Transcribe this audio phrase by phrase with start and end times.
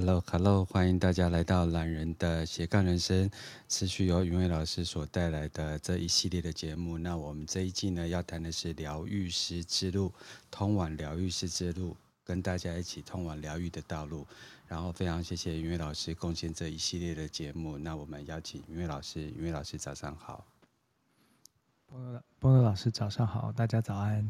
[0.00, 3.30] Hello，Hello，hello, 欢迎大家来到懒人的斜杠人生，
[3.68, 6.96] 持续由云伟老师所带来的这一系列的节目。
[6.96, 10.10] 那我们这一季呢，要谈的是疗愈师之路，
[10.50, 11.94] 通往疗愈师之路，
[12.24, 14.26] 跟大家一起通往疗愈的道路。
[14.66, 17.76] 然后非常谢谢云伟老师贡献这一系列的节目。
[17.76, 20.46] 那我们邀请云伟老师，云伟老师早上好。
[21.84, 24.26] 波诺波诺老师早上好，大家早安。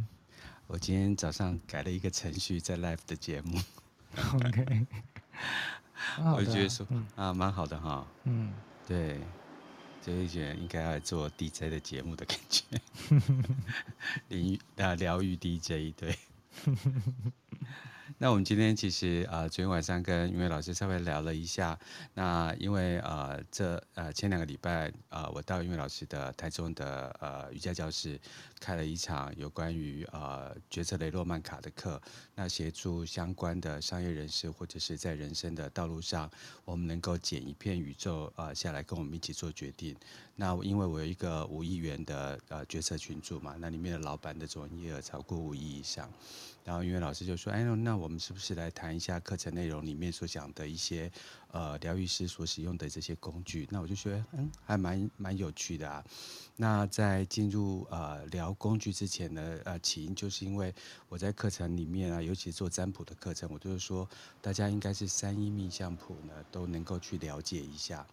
[0.67, 3.61] 我今天早上改了一个程序，在 Live 的节目。
[4.35, 4.85] OK。
[6.37, 8.07] 我就觉得说、嗯、啊，蛮好的哈。
[8.25, 8.53] 嗯，
[8.87, 9.21] 对，
[10.03, 12.65] 就一觉得应该要来做 DJ 的节目的感觉。
[14.29, 16.19] 疗啊，疗愈 DJ 对。
[18.19, 21.79] 那我们今天其实啊、昨天晚上跟云伟老师稍微聊了一下。
[22.15, 28.21] 那因为呃，这呃前两个礼拜呃，我到云伟老师的台中的呃瑜伽教室
[28.61, 32.01] 开了一场有关于呃决策雷诺曼卡的课。
[32.35, 36.31] 那协助相关的商业人士或者是在人生的道路上，
[36.65, 39.97] 我们能够捡一片宇宙呃下来跟我们一起做决定。
[40.41, 46.11] 那因为我有一个五亿元的呃决策群组嘛，那里面的老板的总营业额超过五亿以上。
[46.65, 51.11] 然后，因为老师就说：“哎，那我们是不是来谈一下课程内容里面所讲的一些
[51.51, 56.03] 呃疗愈师所使用的这些工具？”那我就觉得，嗯，还蛮蛮有趣的啊。
[56.57, 60.73] 那在进入呃聊工具之前呢，呃，起因就是因为
[61.09, 64.09] 我在课程里面啊，尤其做占卜的课程，我就是说，
[64.41, 68.07] 大家应该是三一命相谱呢都能够去了解一下。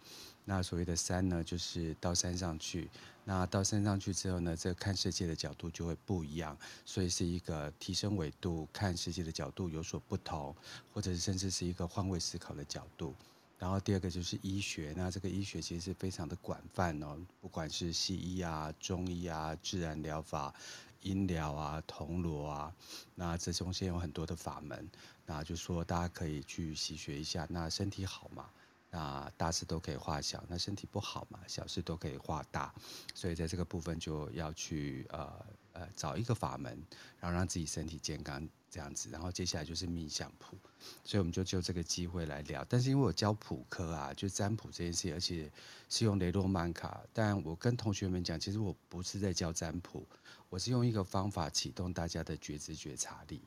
[0.48, 2.88] 那所谓的山呢，就是到山上去。
[3.22, 10.56] 那到山上去之后呢，这看世界的角度就会不一样，所以是一个提升维度看世界的角度有所不同，
[10.94, 13.14] 或者甚至是一个换位思考的角度。
[13.58, 20.54] 然后第二个就是医学，那这个医学其实是非常的广泛哦，不管是西医啊、中医啊、自然疗法、
[21.02, 22.72] 音疗啊、铜锣啊，
[23.14, 24.88] 那这中间有很多的法门，
[25.26, 27.46] 那就说大家可以去习学一下。
[27.50, 28.48] 那身体好嘛？
[28.90, 32.74] 那大事都可以化小，那身体不好嘛，小事都可以化大，
[33.14, 36.72] 所以在这个部分就要去呃呃找一个法门，
[37.20, 40.56] 然后让自己身体健康这样子，然后接下来就是命相谱，
[41.04, 42.64] 所以我们就就这个机会来聊。
[42.68, 45.52] 但是因为我教普科啊，就占卜这件事，而且
[45.90, 50.06] 是用雷诺曼卡，但我跟同学们讲，其实我不是在教占卜，
[50.48, 53.42] 我是用一个方法启动大家的觉知觉察力。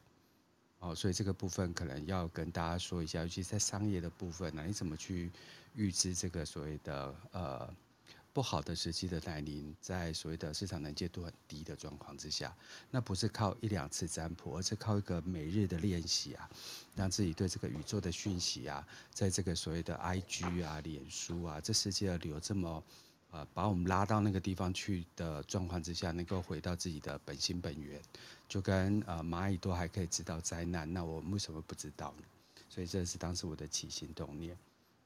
[0.81, 5.31] 哦，所以这个部分可能要跟大家说一下，尤其在商业的部分呢，你怎么去
[5.75, 7.72] 预知这个所谓的呃
[8.34, 12.52] 不好的时机的来临，在所谓的市场能见度很低的状况之下，
[12.90, 16.50] 那不是靠一两次占卜，而是靠一个每日的练习啊，
[16.96, 18.84] 让自己对这个宇宙的讯息啊，
[19.14, 22.84] 在这个所谓的 IG 啊、脸书啊，这世界流这么。
[23.31, 27.97] 呃，把我们拉到那个地方去的状况之下，能够回到自己的本心本源，
[28.46, 32.24] 就跟呃蚂蚁都还可以知道灾难，那我们为什么不知道呢？
[32.68, 34.58] 所以这是当时我的起心动念。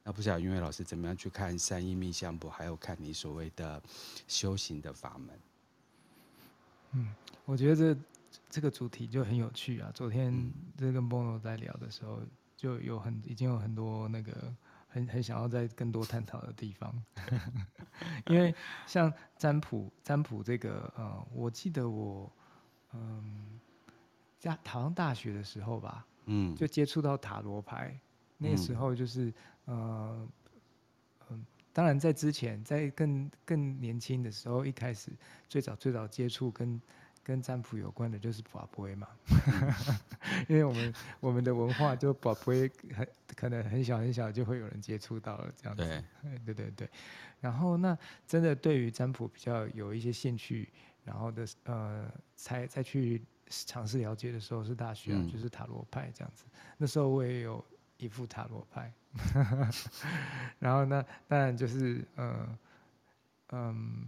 [0.04, 3.80] 那不晓得云伟老师怎么样去看三一命相簿，还有看你所谓的
[4.28, 5.40] 修行的法门？
[6.94, 7.14] 嗯，
[7.46, 8.00] 我觉得这
[8.50, 9.92] 这个主题就很有趣啊。
[9.94, 12.22] 昨天这跟 Bono 在聊的时候，
[12.58, 14.52] 就有很已经有很多那个。
[14.96, 17.04] 很很想要在更多探讨的地方，
[18.28, 18.56] 因为
[18.88, 22.32] 像占卜，占卜这个，呃，我记得我，
[22.94, 23.60] 嗯，
[24.40, 28.00] 在好像大学的时候吧，嗯，就接触到塔罗牌，
[28.38, 29.34] 那个时候就是，
[29.66, 30.26] 呃，
[31.30, 35.12] 嗯，当然在之前，在更更年轻的时候，一开始
[35.50, 36.82] 最早最早接触跟。
[37.26, 39.08] 跟占卜有关的就是博杯嘛，
[40.48, 46.90] 因为我们我们的文化就博杯很可能很小很小就会有人接触到了这样子，对，对对对。
[47.42, 47.98] 然后那
[48.28, 50.70] 真的对于占卜比较有一些兴趣，
[51.04, 56.46] 然后的呃才再去尝试了解的时候是大学，嗯、就是塔罗牌这样子。
[56.78, 57.66] 那时候我也有
[57.98, 58.94] 一副塔罗牌，
[60.60, 62.60] 然后那当然就是呃
[63.50, 64.08] 嗯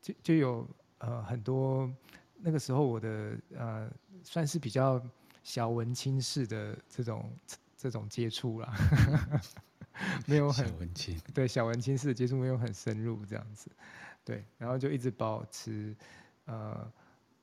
[0.00, 0.66] 就就有。
[0.98, 1.88] 呃，很多
[2.36, 3.90] 那个时候我的呃，
[4.22, 5.00] 算是比较
[5.42, 7.30] 小文青式的这种
[7.76, 8.72] 这种接触啦，
[10.26, 13.70] 没有很文青，对小文青式的接触没有很深入这样子，
[14.24, 15.94] 对，然后就一直保持
[16.46, 16.92] 呃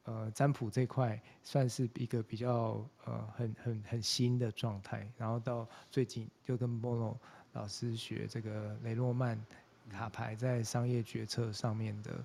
[0.04, 7.16] 呃占卜这块算是一个比较呃很很很新的状态，然后到最近就跟 Bono
[7.54, 9.40] 老师学这个雷诺曼
[9.90, 12.24] 卡牌在商业决策上面的。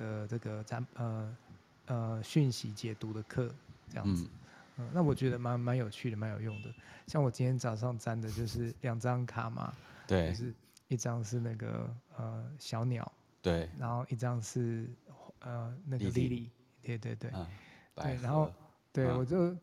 [0.00, 1.36] 的这个占呃
[1.86, 3.54] 呃讯息解读的课
[3.90, 4.24] 这样子，
[4.76, 6.72] 嗯，嗯，那我觉得蛮蛮有趣的，蛮有用的。
[7.06, 9.74] 像我今天早上粘的就是两张卡嘛，
[10.06, 10.54] 对，就是
[10.88, 13.12] 一张是那个呃小鸟，
[13.42, 14.88] 对，然后一张是
[15.40, 16.48] 呃那个 Lily，
[16.82, 17.46] 对对对，嗯，
[17.96, 18.50] 对，然后
[18.92, 19.54] 对、嗯、我就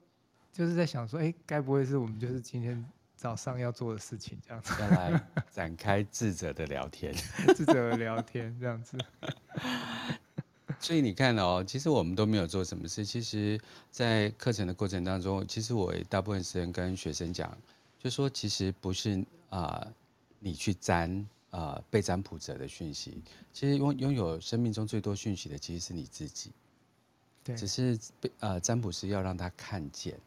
[0.53, 2.85] 就是在想说，哎，该不会是我们就是今天
[3.15, 4.73] 早上要做的事情，这样子。
[4.81, 7.13] 要来展开智者的聊天，
[7.55, 8.97] 智者的聊天这样子。
[10.87, 13.03] 所以你看哦，其实我们都没有做什么事。
[13.03, 13.59] 其实，
[13.91, 17.57] 在课程的过程当中，其实我大部分时间跟学生讲，
[17.99, 19.19] 就说其实不是
[19.49, 19.93] 啊、呃，
[20.39, 21.11] 你去占
[21.49, 26.51] 啊、呃、被占卜者的讯息，其实拥拥有生命中最多讯息的其实是你自己。
[27.43, 30.17] 对，只是被呃占卜师要让他看见。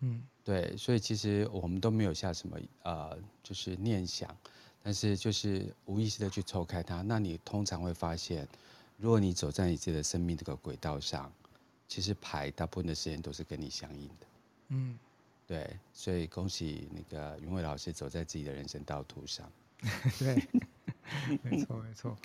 [0.00, 4.36] 嗯，对，所以其实我们都没有下什么呃，就是念想，
[4.82, 7.02] 但是就是无意识的去抽开它。
[7.02, 8.48] 那你通常会发现。
[8.98, 11.30] 如果你走在你自己的生命这个轨道上，
[11.86, 14.26] 其实牌大部分的时间都是跟你相应的。
[14.68, 14.98] 嗯，
[15.46, 19.50] 对，所以恭喜那个云伟老师走在自己的人生道途上。
[20.18, 20.42] 对，
[21.44, 22.16] 没错没错。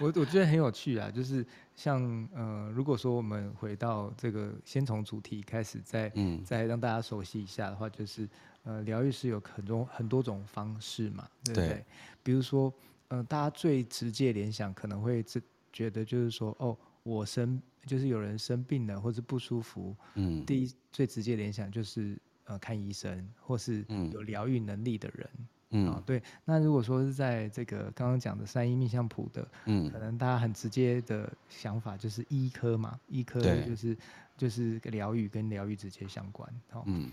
[0.00, 1.44] 我我觉得很有趣啊，就是
[1.74, 8.28] 像呃，如果说我们回到这个，先从主题开始再，再嗯，再让大家熟悉一下的话，就是
[8.64, 11.68] 呃，疗愈是有很多很多种方式嘛，对不对？
[11.70, 11.84] 对，
[12.22, 12.72] 比如说
[13.08, 15.40] 呃，大家最直接联想可能会这。
[15.72, 25.30] 觉得就是说，哦，我生就是有人生病了或者不舒服，嗯，第一最直接联想就是呃看医生或是有疗愈能力的人，
[25.70, 26.22] 嗯，啊，对。
[26.44, 33.96] 那如果说是在这个刚刚讲的三一命相谱的，嗯，可能大家很直接的想法就是医科嘛，医科就是
[34.36, 37.10] 就是疗愈跟疗愈直接相关，哦，嗯，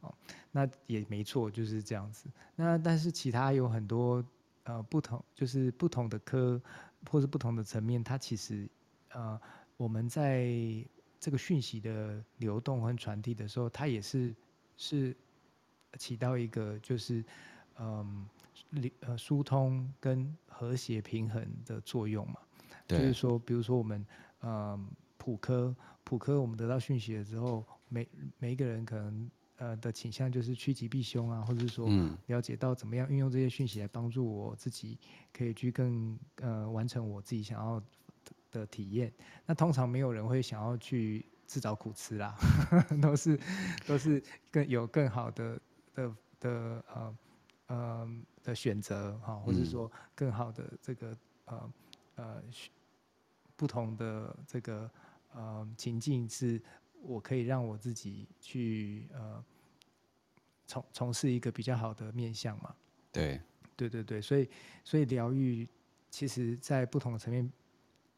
[0.00, 0.14] 哦，
[0.50, 2.28] 那也没错，就是这样子。
[2.56, 4.22] 那但是其他有很多
[4.64, 6.60] 呃不同，就是不同的科。
[7.10, 8.68] 或是不同的层面，它其实，
[9.10, 9.40] 呃，
[9.76, 10.46] 我们在
[11.20, 14.34] 这个讯息的流动和传递的时候，它也是
[14.76, 15.16] 是
[15.98, 17.24] 起到一个就是，
[17.78, 18.26] 嗯，
[19.00, 22.36] 呃，疏通跟和谐平衡的作用嘛。
[22.86, 22.98] 对。
[22.98, 24.06] 就是说，比如说我们，
[24.42, 25.74] 嗯，普科
[26.04, 28.08] 普科，我们得到讯息了之后，每
[28.38, 29.30] 每一个人可能。
[29.62, 31.88] 呃的倾向就是趋吉避凶啊，或者是说
[32.26, 34.98] 了解到怎么样运用这些讯息来帮助我自己，
[35.32, 37.86] 可以去更呃完成我自己想要的，
[38.50, 39.12] 的体验。
[39.46, 42.34] 那通常没有人会想要去自找苦吃啦，
[43.00, 43.38] 都是
[43.86, 44.20] 都是
[44.50, 45.60] 更有更好的
[45.94, 47.16] 的的呃
[47.68, 51.72] 呃的选择哈，或者说更好的这个呃
[52.16, 52.42] 呃
[53.54, 54.90] 不同的这个
[55.32, 56.60] 呃情境是。
[57.04, 59.44] 我可以让我自己去呃
[60.72, 62.74] 从从事一个比较好的面向嘛？
[63.12, 63.38] 对，
[63.76, 64.48] 对对对，所以
[64.82, 65.68] 所以疗愈
[66.08, 67.50] 其实在不同的层面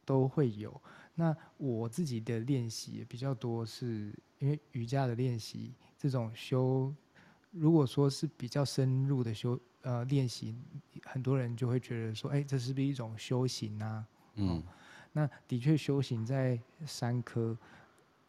[0.04, 0.80] 都会有。
[1.16, 6.94] 那我自己的练习也比较多，是因为瑜伽的练习这种修，
[7.50, 10.54] 如果说是比较深入的修呃练习，
[11.02, 14.06] 很多人就会觉得说，哎，这是不是一种修行啊？
[14.34, 14.62] 嗯，
[15.12, 17.56] 那的确修行在三科。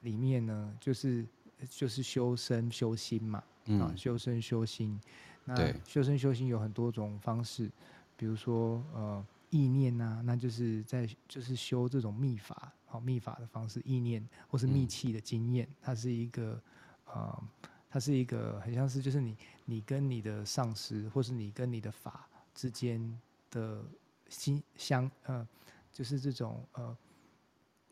[0.02, 1.26] 里面呢，就是
[1.68, 5.00] 就是修身修心嘛，嗯、啊，修身修心。
[5.44, 7.72] 那修身修心有很多种方式，
[8.18, 16.62] 比如说呃意念呐、啊，那就是在就是修这种秘法，好、啊、秘法的方式，意念或是密契的经验，嗯、它是一个
[17.06, 17.44] 呃，
[17.90, 23.20] 它是一个很像是就是你你跟你的上司或是你跟你的法之间
[23.52, 23.84] 的
[24.30, 25.48] 心相呃，
[25.92, 26.98] 就是这种呃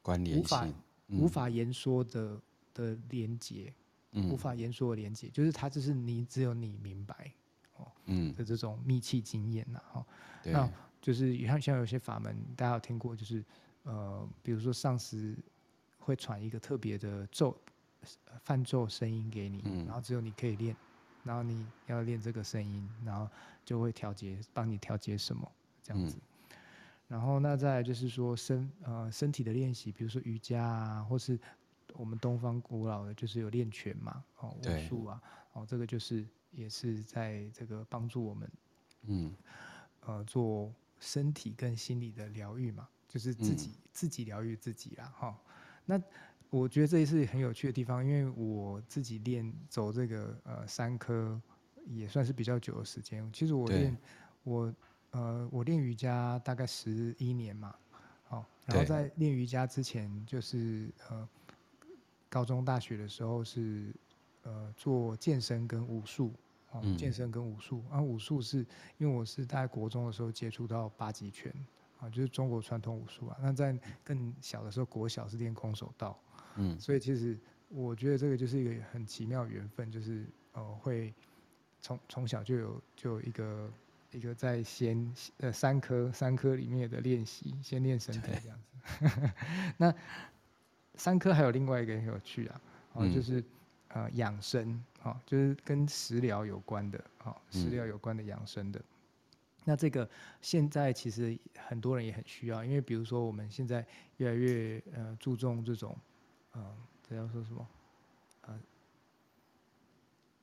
[0.01, 0.73] 关联性。
[1.09, 2.41] 无法言说的
[2.73, 3.82] 的连接，嗯、
[4.13, 7.31] 无法言说的连接，就是它就是你只有你明白
[7.77, 8.33] 哦，嗯。
[8.35, 10.05] 的这种密契经验呐，哈，
[10.43, 10.69] 那
[11.01, 13.43] 就是像像有些法门，大家有听过，就是
[13.83, 15.35] 呃，比如说上师
[15.97, 17.57] 会传一个特别的咒
[18.43, 20.75] 梵咒声音给你，嗯、然后只有你可以练，
[21.23, 23.27] 然后你要练这个声音，然后
[23.65, 26.15] 就会调节，帮你调节什么这样子。
[26.17, 26.21] 嗯。
[27.09, 31.39] 然后那再来就是说身呃身体的练习，比如说瑜伽啊，或是
[31.95, 35.21] 我们东方古老的就是有练拳嘛，哦武术啊，
[35.53, 38.51] 哦这个就是也是在这个帮助我们，
[39.03, 39.35] 嗯，
[40.01, 45.35] 呃做身体跟心理的疗愈嘛，就是自己、嗯、自己疗愈自己啦，哈、哦。
[45.85, 46.01] 那
[46.49, 51.41] 我觉得这也是很有趣的地方，因为我自己练走这个呃三科
[51.85, 53.97] 也算是比较久的时间，其实我练
[54.43, 54.73] 我。
[55.13, 57.75] 呃，我练瑜伽大概十一年嘛，
[58.23, 61.29] 好、哦，然后在练瑜伽之前，就是呃，
[62.33, 63.93] 高中、大学的时候是
[64.41, 66.33] 呃做健身跟武术，
[66.71, 68.65] 哦，嗯、健身跟武术，然、啊、后武术是
[68.97, 71.53] 因为我是在国中的时候接触到八极拳，
[71.99, 73.37] 啊，就是中国传统武术啊。
[73.39, 76.19] 那在更小的时候，国小是练空手道，
[76.55, 77.37] 嗯，所以其实
[77.69, 81.13] 我觉得这个就是一个很奇妙的缘分，就是呃会
[81.79, 83.71] 从从小就有就有一个。
[84.15, 89.33] 一个在先呃三科三科里面的练习，先练身体这样子。
[89.75, 89.91] 那
[90.95, 92.61] 三科还有另外一个很有趣啊，
[92.93, 93.43] 哦、嗯，就是
[93.89, 98.79] 呃养生啊，就是跟食疗有关的啊，食疗有关的养生的。
[98.79, 98.85] 嗯、
[99.65, 100.09] 那这个
[100.41, 103.85] 现在其实很多人也很需要，因为比如说我们现在
[104.17, 105.97] 越来越呃注重这种，
[106.53, 106.77] 嗯、呃，
[107.09, 107.67] 这要说什么？
[108.41, 108.59] 呃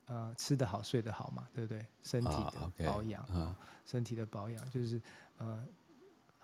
[0.06, 1.86] 呃，吃得好，睡得好嘛，对不对？
[2.02, 5.00] 身体的保养，啊 okay, 啊、身体的保养就是
[5.38, 5.64] 呃，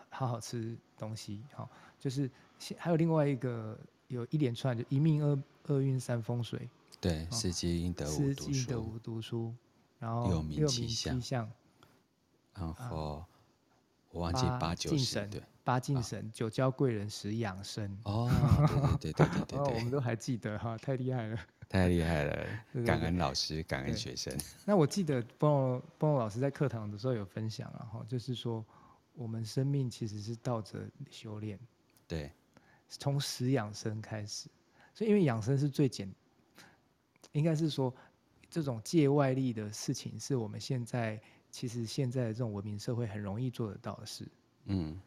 [0.08, 2.30] 好好吃东西，好、哦，就是
[2.78, 3.76] 还有另外一个
[4.08, 6.68] 有一连串，就一命二二运三风水，
[7.00, 9.54] 对，四积阴德五读书，五读书，
[9.98, 10.88] 然后六名七
[11.20, 11.50] 相，
[12.54, 13.24] 然后
[14.10, 17.98] 我忘记八九神，对，八敬神，九交贵人，十养生。
[18.04, 18.30] 哦，
[19.00, 21.38] 对对对对对对， 我们都还记得哈，太厉害了。
[21.68, 22.46] 太厉害了，
[22.86, 24.32] 感恩老师，感恩学生。
[24.64, 28.64] 那我记得波波老师在课堂的时候有分享啊，哈，就是说
[29.14, 31.58] 我们生命其实是倒着修炼，
[32.06, 32.30] 对，
[32.88, 34.48] 从食养生开始，
[34.94, 36.10] 所以因为养生是最简，
[37.32, 37.94] 应该是说
[38.48, 44.28] 这种借外力的事情，是我们现在其实现在的这种文明社会很容易做得到的事，
[44.64, 45.00] 嗯，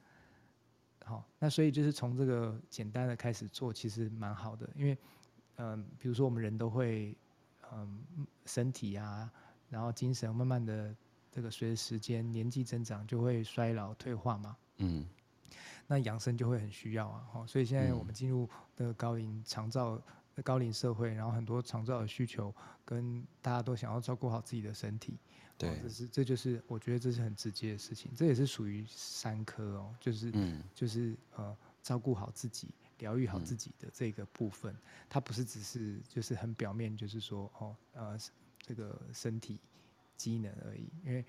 [1.06, 4.98] 好，那所以就是从这个简单的开始做，其实蛮好的，因为。
[5.62, 7.14] 嗯，比如说我们人都会，
[7.74, 8.00] 嗯，
[8.46, 9.30] 身体啊，
[9.68, 10.96] 然后精神慢慢的
[11.30, 14.56] 这个随着时间年纪增长就会衰老退化嘛。
[14.78, 15.06] 嗯，
[15.90, 17.28] 那养生就会很需要啊。
[17.34, 20.02] 哦，所以现在我们进入那个高龄长照
[20.36, 22.56] 的高龄社会，然后很多长照的需求
[22.86, 25.18] 跟大家都想要照顾好自己的身体。
[25.58, 32.70] 对，这是这就是我觉得这是很直接的事情，这也是属于三科哦，就是嗯，就是呃照顾好自己。
[33.00, 34.78] 疗愈好自己的这个部分，嗯、
[35.08, 38.18] 它不是只是就是很表面，就是说哦呃
[38.62, 39.58] 这个身体
[40.18, 40.90] 机能而已。
[41.06, 41.24] 因为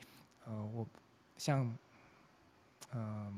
[0.45, 0.85] 呃我
[1.38, 1.64] 像
[2.90, 3.35] 嗯、呃、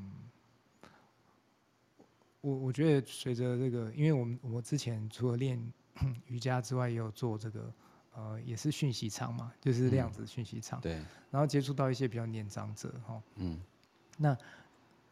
[2.43, 5.59] 我我觉得随着这个，因为我们我之前除了练
[6.29, 7.73] 瑜伽之外，也有做这个
[8.15, 10.79] 呃也是讯息场嘛，就是量子讯息场。
[10.83, 11.03] 对。
[11.31, 13.23] 然后接触到一些比较年长者哈。
[13.37, 13.59] 嗯。
[14.19, 14.37] 那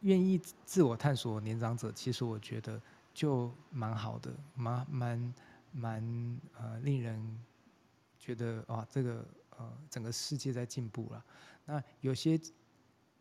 [0.01, 2.79] 愿意自我探索年长者，其实我觉得。
[3.13, 5.33] 就蛮好的，蛮蛮
[5.73, 7.21] 蛮呃，令人
[8.17, 11.21] 觉得哇，这个呃，整个世界在进步了。
[11.65, 12.39] 那有些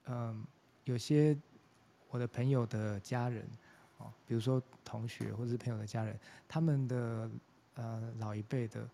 [0.05, 0.45] 嗯、呃，
[0.85, 1.37] 有些
[2.09, 3.45] 我的朋友的家人
[4.00, 7.30] 哦，比如说同学或者是朋友的家人，他们的
[7.75, 8.88] 呃老一辈的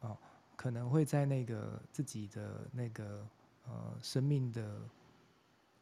[0.00, 0.16] 哦，
[0.56, 3.26] 可能会在那个自己的那个
[3.66, 4.80] 呃生命的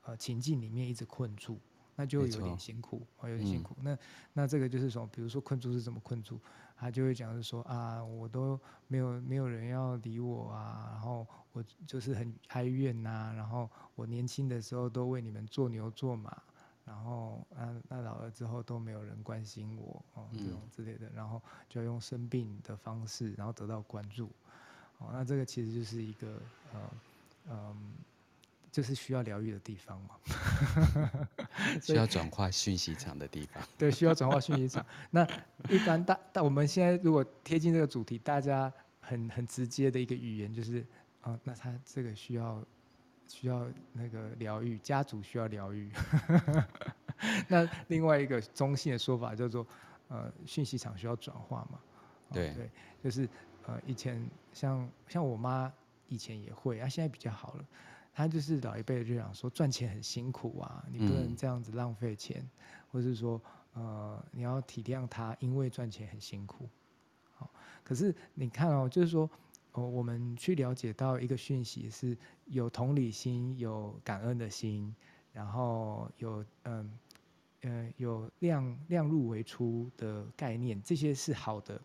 [0.02, 1.58] 呃情境里面一直困住。
[1.96, 3.74] 那就有点辛苦，哦，有点辛苦。
[3.80, 3.98] 嗯、那
[4.32, 6.40] 那这个就是说，比如说困住是怎么困住？
[6.74, 16.42] 他就会讲是说啊，我都没有没有人要理我啊，然后我就是很哀怨呐、啊，然后我年轻的时候都为你们做牛做马，
[16.90, 24.28] 然后啊那老了之后都没有人关心我哦，这种之类的，然后就要用生病的方式，然后得到关注。
[24.98, 26.42] 哦，那这个其实就是一个
[26.72, 26.80] 呃
[27.50, 27.92] 嗯。
[28.72, 30.10] 就是需要疗愈的地方嘛，
[31.82, 33.60] 需要转化讯息场的地方。
[33.76, 34.86] 对，需要转化讯息场。
[35.10, 35.26] 那
[35.68, 40.86] 一般大，但我们现在如果贴近这个主题，大家很很直接的一个语言就是，
[41.20, 42.64] 啊，那他这个需要
[43.30, 45.90] 需要那个疗愈，家族需要疗愈。
[47.48, 49.66] 那另外一个中性的说法叫做，
[50.08, 51.78] 呃，讯息场需要转化嘛。
[52.32, 52.70] 对对，
[53.02, 53.28] 就是
[53.66, 55.72] 呃，以前像像我妈
[56.08, 57.64] 以前也会，啊，现在比较好了。
[58.12, 62.50] 她就是老一辈就想说，赚钱很辛苦啊，你不能这样子浪费钱，嗯、
[62.90, 63.40] 或者是说
[63.74, 66.68] 呃你要体谅他，因为赚钱很辛苦。
[67.36, 67.50] 好，
[67.84, 69.30] 可是你看哦，就是说
[69.72, 74.94] 哦，我们去了解到一个讯息是有同理心、有感恩的心，
[75.32, 76.98] 然后有嗯
[77.62, 81.80] 呃有量量入为出的概念，这些是好的，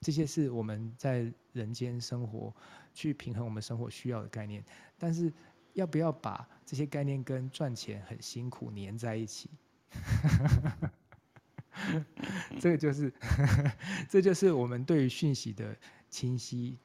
[0.00, 2.54] 这些是我们在人间生活
[2.94, 4.64] 去平衡我们生活需要的概念，
[4.98, 5.32] 但是。
[5.74, 9.48] 要不要把这些概念跟赚钱很辛苦粘在一起？
[12.58, 13.12] 这个就是，
[14.10, 15.76] 这就是我们对于讯息的
[16.10, 16.76] 清晰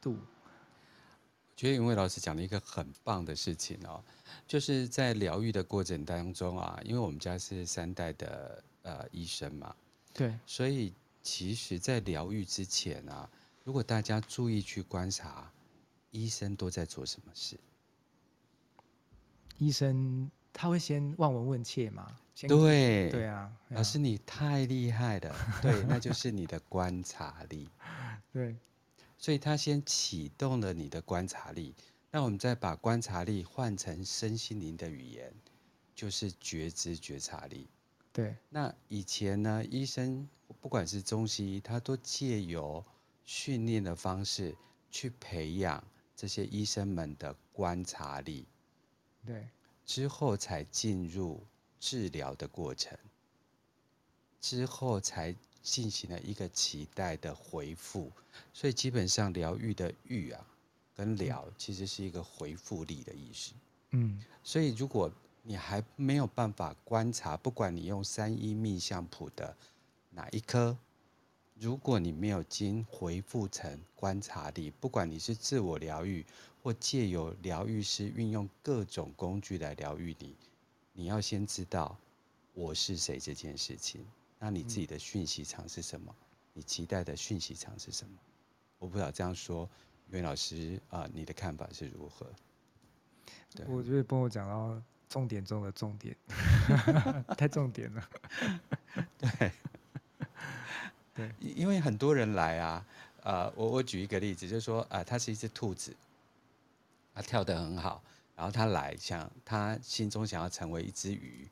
[0.00, 0.12] 度。
[0.12, 4.02] 我觉得云伟老师讲了一个很棒的事情哦，
[4.46, 9.76] 就是在疗愈的过程当中啊，因为我们家是三代的呃医生嘛，
[10.14, 13.28] 对，所以其实，在疗愈之前啊，
[13.62, 15.52] 如果大家注意去观察，
[16.10, 17.58] 医生都在做什么事？
[19.58, 22.16] 医生他会先望闻问切嘛？
[22.48, 27.68] 对对啊，老师你太厉害了，对，那就是你的观察力。
[28.32, 28.56] 对，
[29.20, 31.74] 所以他先启动了你的观察力，
[32.10, 35.30] 那我们再把观察力换成身心灵的语言，
[35.94, 37.68] 就是觉知觉察力。
[38.14, 40.26] 对，那以前呢，医生
[40.62, 42.82] 不管是中西医，他都借由
[43.26, 44.56] 训练的方式
[44.90, 45.84] 去培养
[46.16, 48.46] 这些医生们的观察力，
[49.26, 49.46] 对，
[49.84, 51.46] 之后才进入
[51.78, 52.98] 治疗的过程，
[54.40, 58.10] 之后才进行了一个期待的回复，
[58.52, 60.46] 所以基本上疗愈的愈啊，
[60.94, 63.52] 跟疗其实是一个回复力的意思。
[63.90, 65.10] 嗯，所以如果
[65.42, 69.56] 你还没有办法观察，不管你用三一命相谱的
[70.10, 70.76] 哪一科，
[71.58, 76.24] 如果你没有经回复成观察力，不管你是自我疗愈
[76.62, 80.36] 或借由疗愈师运用各种工具来疗愈你，
[80.92, 81.96] 你要先知道
[82.54, 84.04] 我是谁这件事情。
[84.40, 86.12] 那你自己的讯息场是什么？
[86.54, 88.18] 你期待的讯息场是什么？
[88.80, 89.70] 我不知道这样说，
[90.08, 92.26] 袁老师啊、呃，你的看法是如何？
[93.54, 94.82] 对，我觉得帮我讲到。
[95.10, 96.16] 重点中的重点，
[97.36, 98.08] 太重点了。
[99.18, 99.52] 对，
[101.12, 102.86] 对，因为很多人来啊，
[103.24, 105.92] 呃，我我举一个例子，就是说，啊、呃，他是一只兔子，
[107.12, 108.00] 他跳得很好，
[108.36, 111.48] 然后他来想，他心中想要成为一只鱼，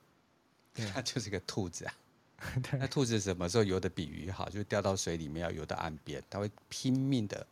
[0.95, 1.92] 他就是个兔子啊。
[2.78, 4.49] 那兔子什么时候游的比鱼好？
[4.49, 7.47] 就掉到水里面要游到岸边，它会拼命的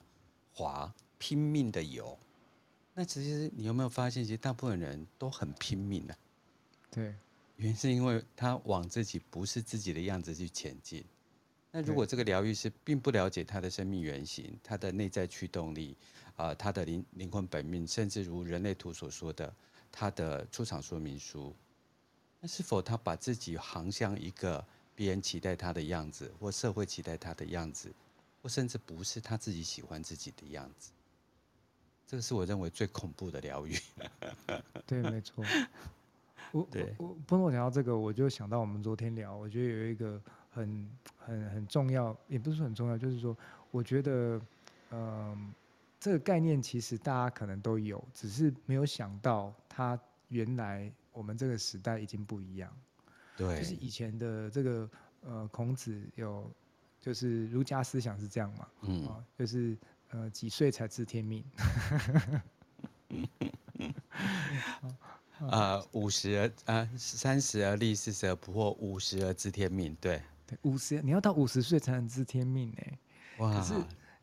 [0.55, 2.17] 划，拼命的游。
[2.95, 6.19] 那其实你有没有发现，其实大部分人都很拼命的、啊。
[6.91, 7.15] 对，
[7.57, 11.05] 原因是因为他往自己不是自己的样子去前进。
[11.73, 15.95] 那如果这个疗愈师并不了解他的生命原型、他的内在驱动力
[16.37, 19.53] 啊、呃、他的灵灵魂本命，甚至如人类图所说的
[19.91, 21.55] 他的出场说明书，
[22.47, 27.93] 那是否他把自己航向一个别人期待他的样子，或社会期待他的样子，
[28.41, 30.93] 或甚至不是他自己喜欢自己的样子？
[32.07, 33.77] 这个是我认为最恐怖的疗愈。
[34.87, 35.45] 对，没错。
[36.53, 40.23] 我对我不过我讲到这个，我就想到我们昨天聊，我觉得有一个
[40.53, 40.89] 很
[41.19, 43.37] 很很重要，也不是很重要，就是说，
[43.73, 44.41] 我觉得，
[44.91, 45.39] 嗯、呃，
[45.99, 49.99] 这个概念其实大家可能都有，只是没有想到，它
[50.29, 52.71] 原来我们这个时代已经不一样。
[53.37, 54.91] 对，就是以前的这个
[55.23, 56.51] 呃，孔子有，
[57.01, 59.77] 就是儒家思想是这样嘛，嗯，啊、就是。
[60.11, 61.45] 呃，几岁才知天命？
[65.41, 69.97] 啊， 五十而啊，三十而立，四十而不惑，五十而知天命。
[70.01, 72.83] 对，对，五十你要到五十岁才能知天命呢。
[73.39, 73.59] 哇！
[73.59, 73.75] 可是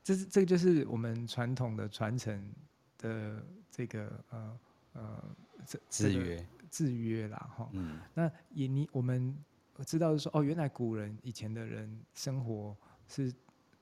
[0.01, 2.41] 这是这个就是我们传统的传承
[2.97, 4.59] 的这个呃
[4.93, 5.35] 呃
[5.67, 7.69] 这制约制约啦哈。
[7.73, 7.99] 嗯。
[8.13, 9.37] 那也你我们
[9.85, 12.75] 知道是说哦，原来古人以前的人生活
[13.07, 13.33] 是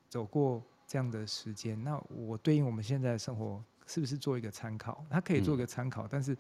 [0.10, 0.62] 走过。
[0.88, 5.06] 这样的时间，那我对应我们现在的生活，是不是做一个参考？
[5.10, 6.38] 它可以做一个参考，嗯、但是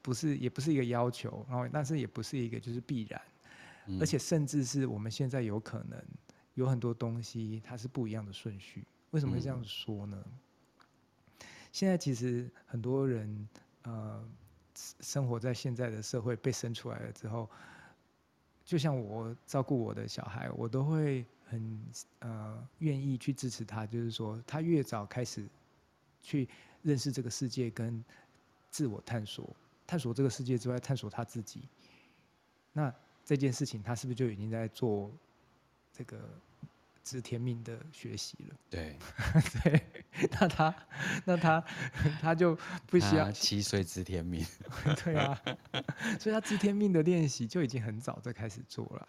[0.00, 3.20] 不是也不是一个要求，然后但是也不是一个就是必然，
[3.86, 6.00] 嗯、而且甚至是我们现在有可能
[6.54, 8.86] 有很多东西它是不一样的顺序。
[9.10, 10.16] 为什么会这样说呢？
[10.24, 13.48] 嗯、现在其实很多人
[13.82, 14.24] 呃
[14.74, 17.48] 生活在现在的社会被生出来了之后，
[18.64, 21.24] 就像我照顾我的小孩，我都会。
[21.50, 21.80] 很
[22.20, 25.44] 呃愿意去支持他，就是说他越早开始
[26.22, 26.48] 去
[26.80, 28.04] 认识这个世界跟
[28.70, 29.50] 自我探索，
[29.84, 31.62] 探索这个世界之外，探索他自己。
[32.72, 35.10] 那这件事情他是不是就已经在做
[35.92, 36.20] 这个
[37.10, 38.56] 知天命的学习了？
[38.70, 38.96] 对，
[39.64, 39.82] 对。
[40.30, 40.74] 那他
[41.24, 41.64] 那他
[42.20, 44.46] 他就不需要七岁知天命。
[45.02, 45.40] 对啊，
[46.20, 49.08] 所以他知天命的练习就已经很早在开始做了。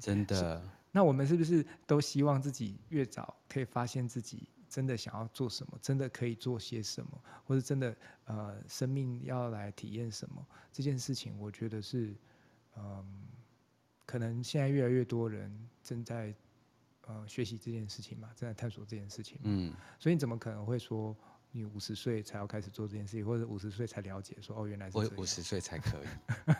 [0.00, 0.60] 真的。
[0.90, 10.44] 那我们是不是都希望自己越早可以发现自己真的想要做什么，真的可以做些什么，或者真的呃生命要来体验什么？
[10.72, 12.12] 这件事情，我觉得是
[12.76, 13.04] 嗯，
[14.04, 15.50] 可能现在越来越多人
[15.82, 16.34] 正在
[17.06, 19.38] 呃学习这件事情嘛，正在探索这件事情。
[19.44, 21.16] 嗯，所以你怎么可能会说
[21.50, 25.98] 你五十岁才要开始做这件事情，或者五十岁才了解说哦原来是我五十岁才可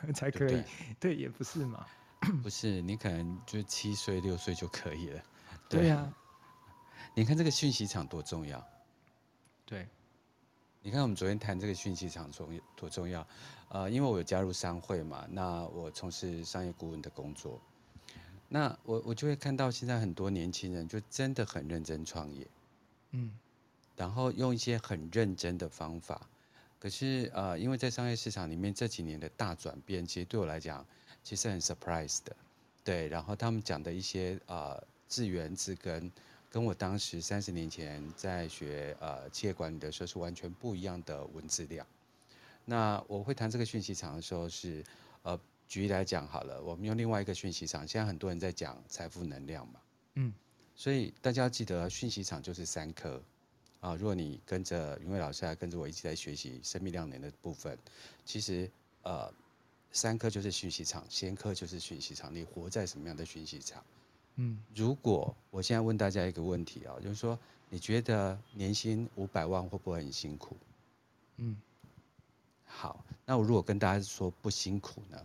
[0.09, 0.65] 以， 才可以，对，
[1.01, 1.87] 对，也不是嘛。
[2.43, 5.23] 不是，你可能就七岁六岁就可以了。
[5.69, 6.15] 对呀、啊，
[7.15, 8.65] 你看这个讯息场多重要。
[9.65, 9.89] 对，
[10.83, 13.27] 你看我们昨天谈这个讯息场重多重要。
[13.71, 17.61] 呃，因为我有加入商会嘛，那我从事商业顾问的工作，
[18.55, 22.47] 那我我就会看到现在很多年轻人就真的很认真创业，
[23.13, 23.33] 嗯，
[23.97, 26.29] 然后用一些很认真的方法。
[26.79, 30.87] 可是呃，因为在商业市场里面这几年的大转变，其实对我来讲。
[31.25, 32.35] 其实很 surprise 的，
[32.83, 36.11] 对，然后他们讲的一些呃自源自根，
[36.51, 41.87] 跟我当时三十年前在学呃企业管理的时候是完全不一样的文字量。
[42.65, 44.85] 那我会谈这个讯息场的时候是，
[45.23, 45.39] 呃，
[45.73, 49.81] 举例来讲好了，我们用另外一个讯息场，现在很多人在讲财富能量嘛，
[50.17, 50.31] 嗯，
[50.75, 53.23] 所以大家要记得讯息场就是三颗，
[53.81, 57.79] 啊，如果你跟着云伟老师，还跟着我一起在学习生命量能的部分，
[58.27, 59.33] 其实呃，
[59.93, 63.83] 三颗就是讯息场，先颗就是讯息场，你活在什么样的讯息场？
[64.35, 67.39] 嗯，如果我现在问大家一个问题啊，就是说，
[67.71, 70.55] 你觉得年薪五百万会不会很辛苦？
[71.39, 71.57] 嗯，
[72.67, 75.19] 好，那我如果跟大家说不辛苦呢？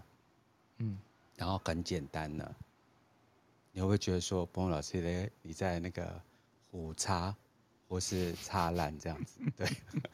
[0.77, 0.97] 嗯，
[1.35, 2.55] 然后很简单呢，
[3.71, 6.21] 你会不会觉得说，波波老师嘞，你在那个
[6.71, 7.35] 虎叉
[7.87, 9.39] 或是叉烂这样子？
[9.55, 9.67] 对，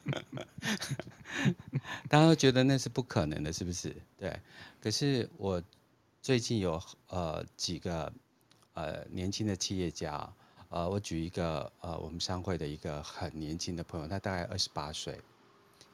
[2.08, 3.94] 大家都觉得那是不可能的，是不是？
[4.18, 4.40] 对，
[4.80, 5.62] 可是我
[6.22, 8.12] 最近有呃几个。
[8.76, 10.28] 呃，年轻的企业家，
[10.68, 15.20] 呃，我举一个呃，我们商会的一个很年轻的朋友，他大概二十八岁，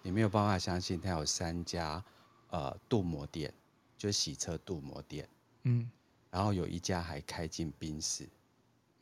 [0.00, 2.02] 你没有办法相信他有三家
[2.48, 3.52] 呃镀膜店，
[4.00, 5.28] 就洗车镀膜店，
[5.64, 5.90] 嗯，
[6.30, 8.26] 然后有一家还开进宾士，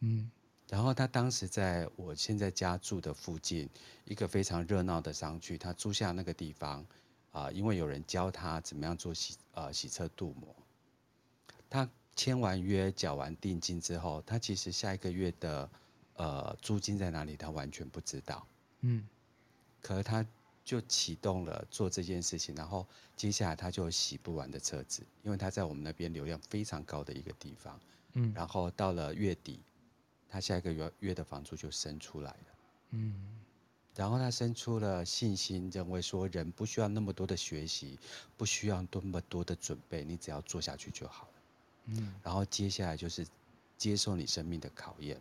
[0.00, 0.28] 嗯，
[0.68, 3.70] 然后他当时在我现在家住的附近
[4.04, 6.80] 一个非常热闹的商区，他租下那个地方
[7.30, 10.52] 啊，呃，因为有人教他怎么样做洗呃洗车镀膜，
[11.70, 11.88] 他。
[12.18, 15.70] 签完约、缴完定金之后，他其实下一个月的
[16.16, 18.44] 呃租金在哪里，他完全不知道。
[18.80, 19.06] 嗯，
[19.80, 20.26] 可是他
[20.68, 27.81] 就启动了做这件事情，然后接下来他就洗不完的车子，因为他在我们那边流量非常高的一个地方。
[28.12, 29.61] 嗯，然后到了月底，
[30.28, 32.46] 他下一个月月的房租就生出来了。
[32.90, 33.14] 嗯，
[33.94, 37.98] 然后他生出了信心，认为说人不需要那么多的学习，
[38.37, 41.33] 不需要那么多的准备，你只要做下去就好了。
[41.87, 43.26] 嗯，然后接下来就是
[43.78, 45.18] 接受你生命的考验，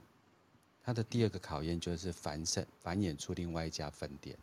[0.84, 4.38] 他的第二个考验就是繁盛繁衍出另外一家分店。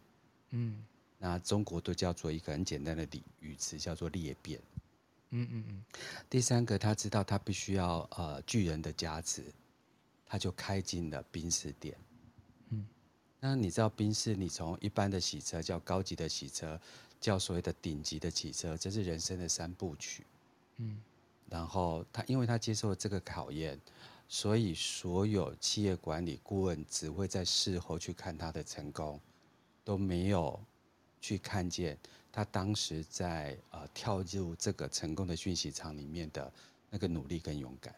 [0.57, 0.85] 嗯，
[1.19, 4.61] 那中国都叫做一个很简单的语语词，叫做裂变。
[5.31, 5.85] 嗯嗯嗯。
[6.29, 9.45] 第三个，他知道他必须要呃巨人的加持，
[10.27, 11.97] 他就开进了宾士店。
[12.69, 12.87] 嗯，
[13.41, 16.81] 那你知道宾士，你从一般的洗车叫高级的洗车，
[17.21, 20.25] 叫所谓的顶级的洗车，这是人生的三部曲。
[20.77, 21.01] 嗯。
[21.49, 23.79] 然后他，因为他接受了这个考验，
[24.29, 29.21] 所以所有企业管理顾问只会在事后去看他的成功，
[29.85, 30.59] 都没有
[31.25, 31.97] 去看见
[32.31, 36.53] 他当时在呃跳入这个成功的讯息场里面的
[36.91, 37.95] 那个努力跟勇敢。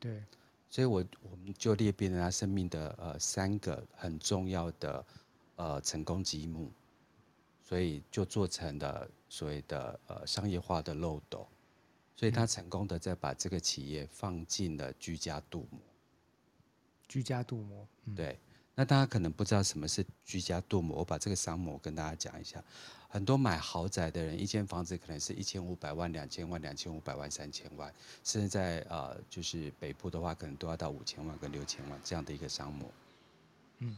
[0.00, 0.24] 对，
[0.70, 5.04] 所以我我们就列编了他生命的呃三个很重要的
[5.56, 6.72] 呃成功积木，
[7.62, 11.46] 所以就做成了所谓的呃商业化的漏斗。
[12.16, 15.78] 所以他成功的在把这个企业放进了居家镀膜。
[17.06, 18.38] 居家镀膜，嗯，对。
[18.74, 22.62] 那大家可能不知道什么是居家镀膜，我把这个商模跟大家讲一下。
[23.08, 27.92] 很多买豪宅的人，一间房子可能是一千五百万、两千万、两千五百万、三千万，
[28.24, 32.90] 甚至在呃，就是北部的话，可能都要到五千万跟六千万这样的一个商模。
[33.80, 33.96] 嗯，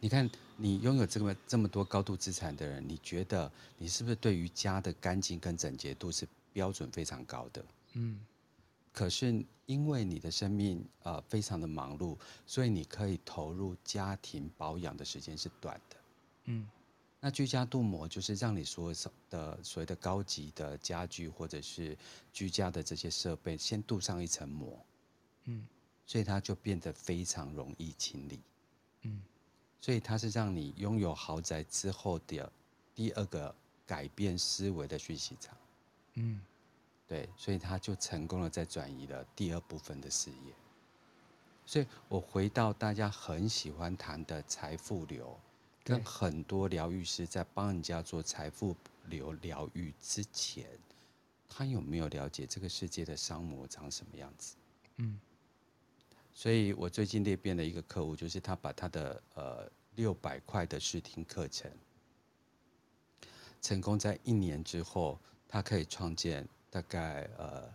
[0.00, 6.26] 你看，你拥有这么这么多高度资产的人，你觉得你是不是对于家的干净跟整洁度是？
[6.52, 8.18] 标准非常高的，嗯，
[8.92, 15.96] 可是因为你的生命呃非常的忙碌，所以你可以投入家庭保养的时间是短的，
[16.46, 16.68] 嗯，
[17.20, 18.98] 那居家镀膜就是让你所有
[19.28, 21.96] 的所谓的高级的家具或者是
[22.32, 24.84] 居家的这些设备先镀上一层膜，
[25.44, 25.66] 嗯，
[26.04, 28.40] 所以它就变得非常容易清理，
[29.02, 29.22] 嗯，
[29.80, 32.50] 所以它是让你拥有豪宅之后的
[32.94, 33.54] 第二个
[33.86, 35.56] 改变思维的讯息场。
[36.14, 36.40] 嗯，
[37.10, 40.54] 对，所以他就成功的在转移了第二部分的事业。
[41.66, 45.36] 所以我回到大家很喜欢谈的财富流，
[45.82, 50.68] 跟很多疗愈师在帮人家做财富流疗愈之前，
[51.48, 54.54] 他有没有了解这个世界的商模长什么样子？
[54.98, 55.18] 嗯，
[56.32, 61.68] 所以我最近那边的一个客户，就是他把他的呃六百块的试听课程，
[63.60, 65.18] 成功在一年之后。
[65.52, 67.68] 他可以创建大概呃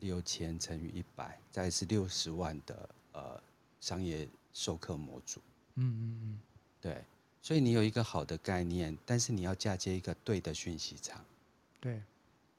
[0.00, 3.42] 六千乘以一百，再是六十万的呃
[3.80, 5.40] 商业授课模组。
[5.74, 6.40] 嗯嗯嗯，
[6.80, 7.04] 对，
[7.40, 11.24] 所以你有一个好的概念，但是你要嫁接一个对的讯息场，
[11.80, 12.00] 对，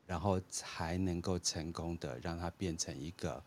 [0.06, 3.41] 然后才能够成功的让它变成一个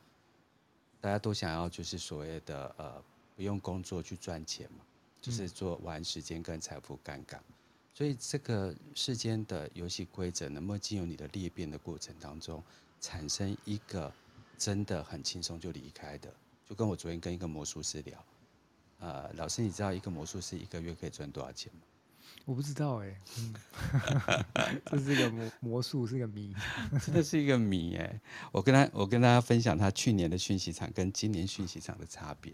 [1.01, 3.03] 大家都想要就是所谓的呃
[3.35, 4.85] 不用工作去赚钱嘛，
[5.21, 7.43] 就是做完时间跟财富杠杆。
[7.97, 12.63] 所以这个世间的游戏规则，能不能经由你的裂变的过程当中，
[13.01, 14.13] 产生一个
[14.59, 16.31] 真的很轻松就离开的？
[16.69, 18.23] 就跟我昨天跟一个魔术师聊，
[18.99, 21.81] 呃，老师，你知道一个魔术师一个月可以赚多少钱吗？
[22.45, 26.55] 我不知道哎、欸，嗯， 这是一个魔魔术，是个谜，
[27.03, 28.21] 真的是一个谜哎。
[28.53, 32.53] 我跟他，我跟大家分享他去年的讯息场跟今年讯息场的差别。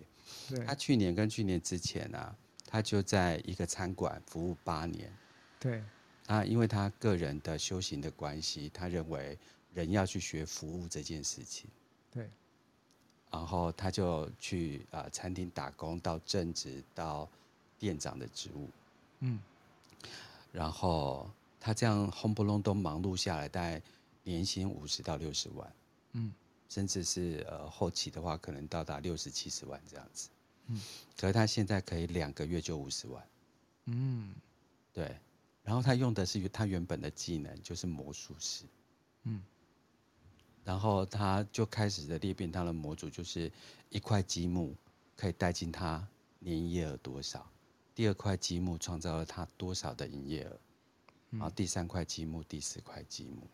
[0.48, 2.32] 对，他去年跟去年之前啊。
[2.64, 5.12] 他就在一个餐馆服务八年。
[5.62, 5.82] 对。
[6.26, 9.36] 啊因为他个人的修行的关系，他认为
[9.74, 11.68] 人要去学服务这件事情。
[12.10, 12.28] 对。
[13.30, 17.28] 然后他就去啊、呃、餐厅打工，到正职，到
[17.78, 18.68] 店长的职务。
[19.20, 19.40] 嗯。
[20.52, 23.82] 然后他这样轰不隆咚忙碌下来，大概
[24.22, 25.72] 年薪五十到六十万。
[26.12, 26.32] 嗯。
[26.68, 30.28] 甚至是呃后期的话，可能到达六十七十万这样子。
[30.68, 30.80] 嗯。
[31.16, 33.26] 可是他现在可以两个月就五十万。
[33.86, 34.34] 嗯。
[34.92, 35.16] 对。
[35.64, 38.64] 然后他用的是他原本的技能，就是魔术师。
[39.24, 39.42] 嗯。
[40.64, 43.50] 然后他就开始的裂变他的模组，就是
[43.88, 44.76] 一块积木
[45.16, 46.06] 可以带进他
[46.38, 47.50] 年营业额多少，
[47.94, 50.58] 第二块积木创造了他多少的营业额，
[51.30, 53.48] 然后第三块积木、第四块积木。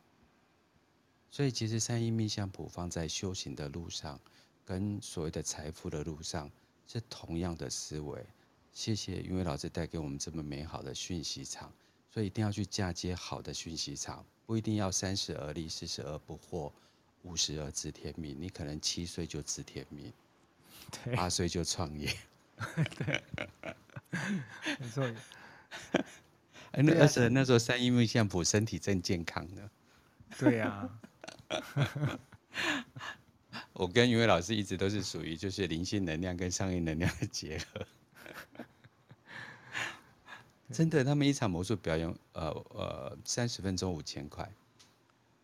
[1.30, 4.20] 所以其实三一命相谱放在修行的路上，
[4.64, 6.50] 跟所谓的财富的路上
[6.86, 8.24] 是同样的思维。
[8.72, 11.72] 谢谢云伟老师带给我们这么美好的讯息场。
[12.18, 16.72] 所以一定要去嫁接好的讯息场，不一定要三十而立，四十而不惑，
[17.22, 18.36] 五十而知天命。
[18.36, 20.12] 你可能七岁就知天命，
[21.14, 22.12] 八岁就创业。
[22.98, 23.22] 对，
[24.80, 25.08] 没错。
[26.72, 29.70] 哎，那时候那时候三一命相谱身体正健康呢。
[30.36, 30.90] 对呀、
[31.46, 32.18] 啊。
[33.74, 37.86] 我跟云伟老师一直都是属于就是灵性能量跟商业能量的结合。
[40.70, 44.52] 真的，他们一场魔术表演，呃呃，三十分钟五千块，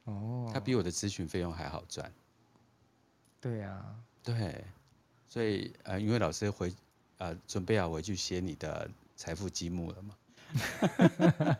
[0.04, 2.12] 哦，他比我的咨询费用还好赚。
[3.40, 4.64] 对呀、啊，对，
[5.26, 6.70] 所以呃，因为老师回，
[7.16, 10.14] 呃，准备要回去写你的财富积木了嘛，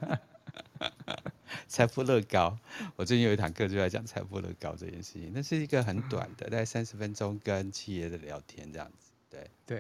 [1.67, 2.59] 财富乐高，
[2.97, 9.51] 我最近有一堂课就在讲财富乐高这件事情，那是一个很短的，大概三十分钟跟企业的聊天这样子，对。
[9.65, 9.79] 对，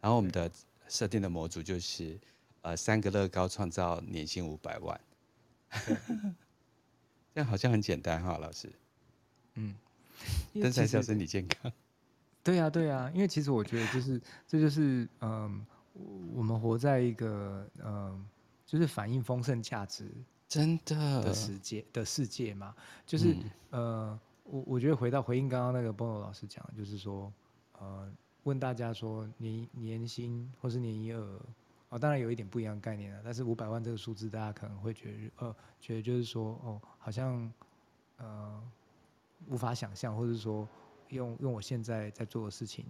[0.00, 0.50] 然后我们的
[0.88, 2.18] 设定的模组就是。
[2.62, 5.00] 呃，三个乐高创造年薪五百万，
[7.32, 8.70] 这样好像很简单哈，老师。
[9.54, 9.74] 嗯，
[10.60, 11.72] 但是要身体健康。
[12.42, 15.64] 对呀、啊，对呀、啊，因为其实我觉得就是，这就是嗯，
[16.34, 18.26] 我们活在一个嗯，
[18.66, 20.10] 就是反映丰盛价值
[20.48, 22.74] 真的的世界的世界嘛，
[23.06, 27.32] 就是、嗯、呃，我我觉得回到回应刚刚那个 Bono 老师讲，就是说
[27.78, 28.10] 呃，
[28.42, 31.40] 问大家说年年薪或是年营业额。
[31.90, 37.50] 哦，当然有一点不一样的概念了，但是五百万这个数字，大家可能会觉得，呃，觉得就是说，哦，好像，
[38.18, 38.62] 呃，
[39.46, 40.68] 无法想象，或者说
[41.08, 42.84] 用用我现在在做的事情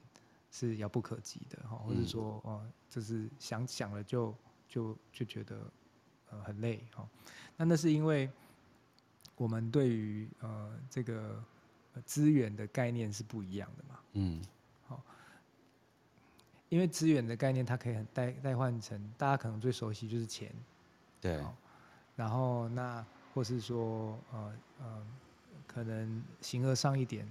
[0.50, 4.34] 是遥不可及的，哈，或者说，哦、呃，就是想想了就
[4.68, 5.70] 就就觉得，
[6.30, 7.08] 呃，很累，哈。
[7.56, 8.28] 那那是因为
[9.36, 11.40] 我们对于呃这个
[12.04, 14.42] 资源的概念是不一样的嘛，嗯。
[16.68, 20.52] 因为资源的概念，它可以很代代换成大家可能最熟悉就是钱，
[21.20, 21.42] 对。
[22.14, 25.06] 然后那或是说呃呃，
[25.66, 27.26] 可能形而上一点，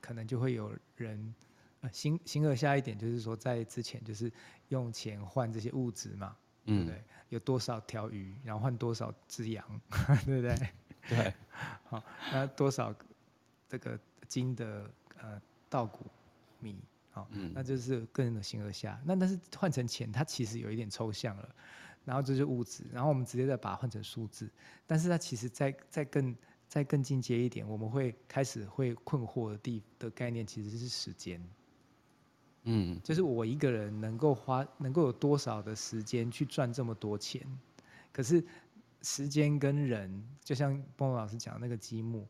[0.00, 1.34] 可能就会有人
[1.82, 4.32] 呃形形而下一点，就是说在之前就是
[4.68, 7.04] 用钱换这些物质嘛，嗯、对不对？
[7.28, 9.64] 有多少条鱼，然后换多少只羊，
[10.24, 10.68] 对不对？
[11.08, 11.34] 对。
[11.84, 12.94] 好，那多少
[13.68, 14.90] 这个金的
[15.20, 16.06] 呃稻谷
[16.58, 16.76] 米。
[17.12, 19.00] 好，那就是个人的形而下。
[19.04, 21.48] 那但是换成钱，它其实有一点抽象了。
[22.04, 24.50] 然后这是物质，然后我们直接再把它换成数字。
[24.86, 26.34] 但是它其实再再更
[26.66, 31.40] 再更进阶一点，我们会开始会困惑的地的概念其实是时间。
[32.64, 37.46] 嗯，就是我一个人能够花能够有多少的时间去赚这么多钱？
[38.10, 38.42] 可是
[39.02, 42.26] 时间跟人，就像波波老师讲的那个积木。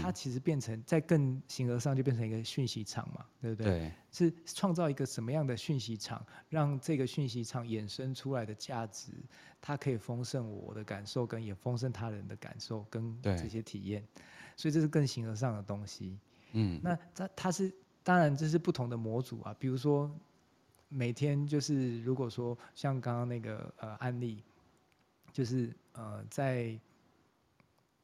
[0.00, 3.66] 它其实变成在更形而上就变成一个讯息场嘛，对不对？
[3.66, 3.92] 对。
[4.10, 9.12] 是创造一个什么样的讯息场，让这个讯息场衍生出来的价值，
[9.60, 14.02] 它可以丰盛我的感受，跟也丰盛他人的感受跟这些体验。
[14.56, 16.18] 所以这是更形而上的东西。
[16.52, 16.80] 嗯。
[16.82, 20.10] 那它它是当然这是不同的模组啊，比如说
[20.88, 24.42] 每天就是如果说像刚刚那个呃案例，
[25.32, 26.78] 就是呃在。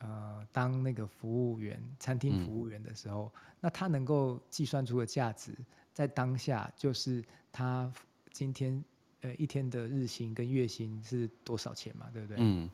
[0.03, 5.55] 呃，当那个服务员、餐厅服务员的时候，嗯、那他能够计算出的价值，
[5.93, 7.93] 在当下就是他
[8.33, 8.83] 今天
[9.21, 12.39] 呃一天的日薪跟月薪是多少钱嘛，对不对？
[12.41, 12.71] 嗯。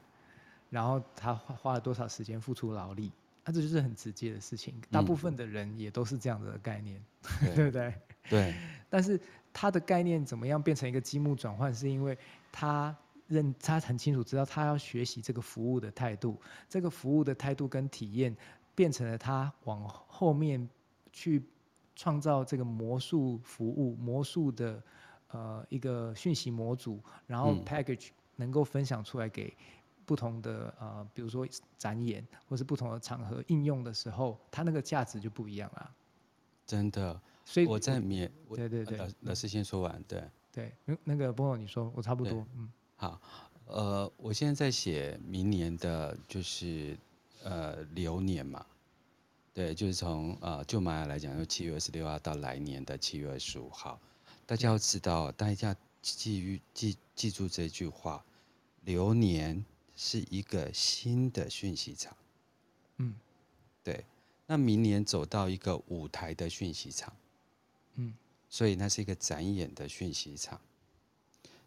[0.70, 3.10] 然后他花花了多少时间付出劳力，
[3.44, 4.80] 那、啊、这就是很直接的事情。
[4.88, 7.02] 大部分的人也都是这样的概念，
[7.42, 7.94] 嗯、对不对？
[8.30, 8.54] 对。
[8.88, 9.20] 但是
[9.52, 12.16] 他的概念怎么样变成一个积木转换，是因为
[12.52, 12.96] 他。
[13.26, 18.36] 认他很清楚知道，他要学习这个服务的态度，这个服务的态度跟体验，
[18.74, 20.68] 变成了他往后面
[21.12, 21.42] 去
[21.94, 24.82] 创造这个魔术服务、魔术的
[25.28, 29.56] 呃一个讯息模组，然后 package 能够分享出来给
[30.04, 35.90] 不同的呃，比如说展演或是不同的场合应用的时候，它那个价值就不一样了。
[36.64, 40.22] 真的，所以我在面，对对对，老老师先说完，对。
[40.52, 40.72] 对，
[41.04, 43.20] 那个波波你说，我差不多，嗯，好，
[43.66, 46.98] 呃，我现在在写明年的就是
[47.44, 48.66] 呃流年嘛，
[49.54, 54.00] 对，就是从呃就玛雅来讲，就七月二十六号到来年的七月二十五号，
[54.44, 58.24] 大家要知道，大家记记记住这句话，
[58.84, 59.64] 流年。
[59.98, 62.14] 是一个新的讯息场，
[62.98, 63.14] 嗯，
[63.82, 64.04] 对。
[64.46, 67.10] 那明年走到一个舞台的讯息场，
[67.94, 68.12] 嗯，
[68.50, 70.60] 所以那是一个展演的讯息场。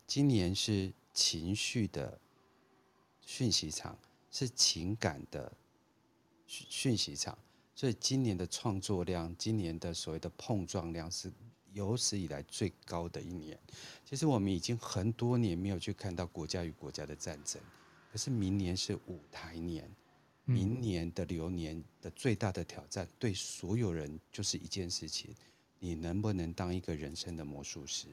[0.06, 2.18] 今年是情绪的
[3.20, 4.00] 讯息场，
[4.32, 5.52] 是情感的
[6.48, 7.38] 讯讯息场，
[7.76, 11.30] 所以今年的创作量，今年的所谓的碰撞量是
[11.74, 13.60] 有史以来最高的一年。
[14.06, 17.62] 其实我们已经很多年没有去看到国家与国家的战争。
[18.12, 19.92] 可是明年是舞台年，
[20.46, 25.36] 明年的流年的最大的挑战，对所有人就是一件事情：
[25.80, 28.08] 你能不能当一个人生的魔术师？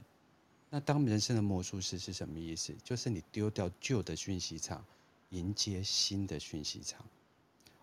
[0.70, 2.74] 那当人生的魔术师是什么意思？
[2.82, 4.84] 就是你丢掉旧的讯息场，
[5.30, 7.04] 迎接新的讯息场。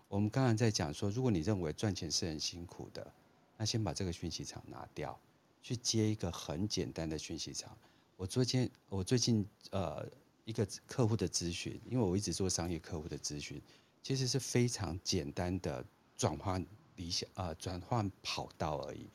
[0.08, 3.12] 我们刚刚在讲说，如果你认为赚钱是很辛苦的，
[3.56, 5.18] 那先把这个讯息场拿掉，
[5.62, 7.76] 去接一个很简单的讯息场。
[8.16, 10.06] 我昨天，我最近呃。
[10.46, 13.58] 一个客户的咨询，因为我一直做商业客户的咨询，
[14.02, 15.82] 其实是非常简单的
[16.18, 16.62] 转换
[16.96, 19.06] 理想、呃，转换跑道而已。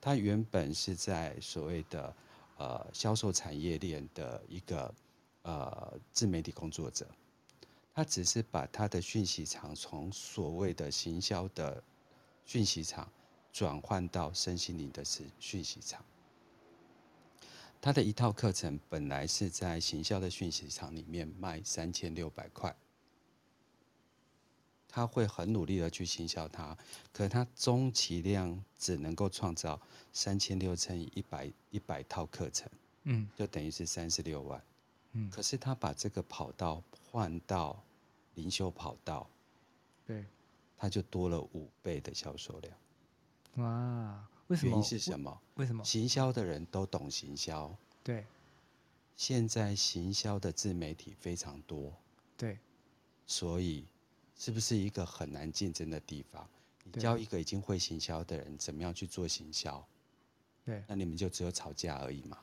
[0.00, 2.16] 他原本是在所谓的
[2.58, 4.94] 呃销售产业链的一个
[5.42, 7.08] 呃自媒体工作者，
[7.94, 11.82] 他只是把他的讯息场从所谓的行销的
[12.44, 13.10] 讯息场
[13.52, 16.04] 转换到身心灵的是讯息场。
[17.80, 22.74] 他的一套课程本来是在行销的讯息场里面卖三千六百块，
[24.98, 26.76] 他会很努力的去行销它，
[27.12, 29.80] 可是他终其量只能够创造
[30.12, 32.68] 三千六乘以一百一百套课程，
[33.04, 34.60] 嗯，就等于是三十六万，
[35.12, 36.82] 嗯，可是他把这个跑道
[37.12, 37.80] 换到
[38.34, 39.30] 灵修跑道，
[40.04, 40.24] 对，
[40.76, 42.76] 他就多了五倍的销售量，
[43.54, 44.26] 哇。
[44.48, 44.70] 为什么？
[44.70, 45.40] 原因是什么？
[45.54, 45.84] 为什么？
[45.84, 47.72] 行销的人都懂行销。
[48.02, 48.24] 对。
[49.14, 51.92] 现在行销的自媒体非常多。
[52.36, 52.58] 对。
[53.26, 53.84] 所以，
[54.38, 56.48] 是不是一个很难竞争的地方？
[56.84, 59.86] 你教一个已经会行销的人怎么样去做行销？
[60.64, 60.82] 对。
[60.86, 62.38] 那你们就只有吵架而已嘛。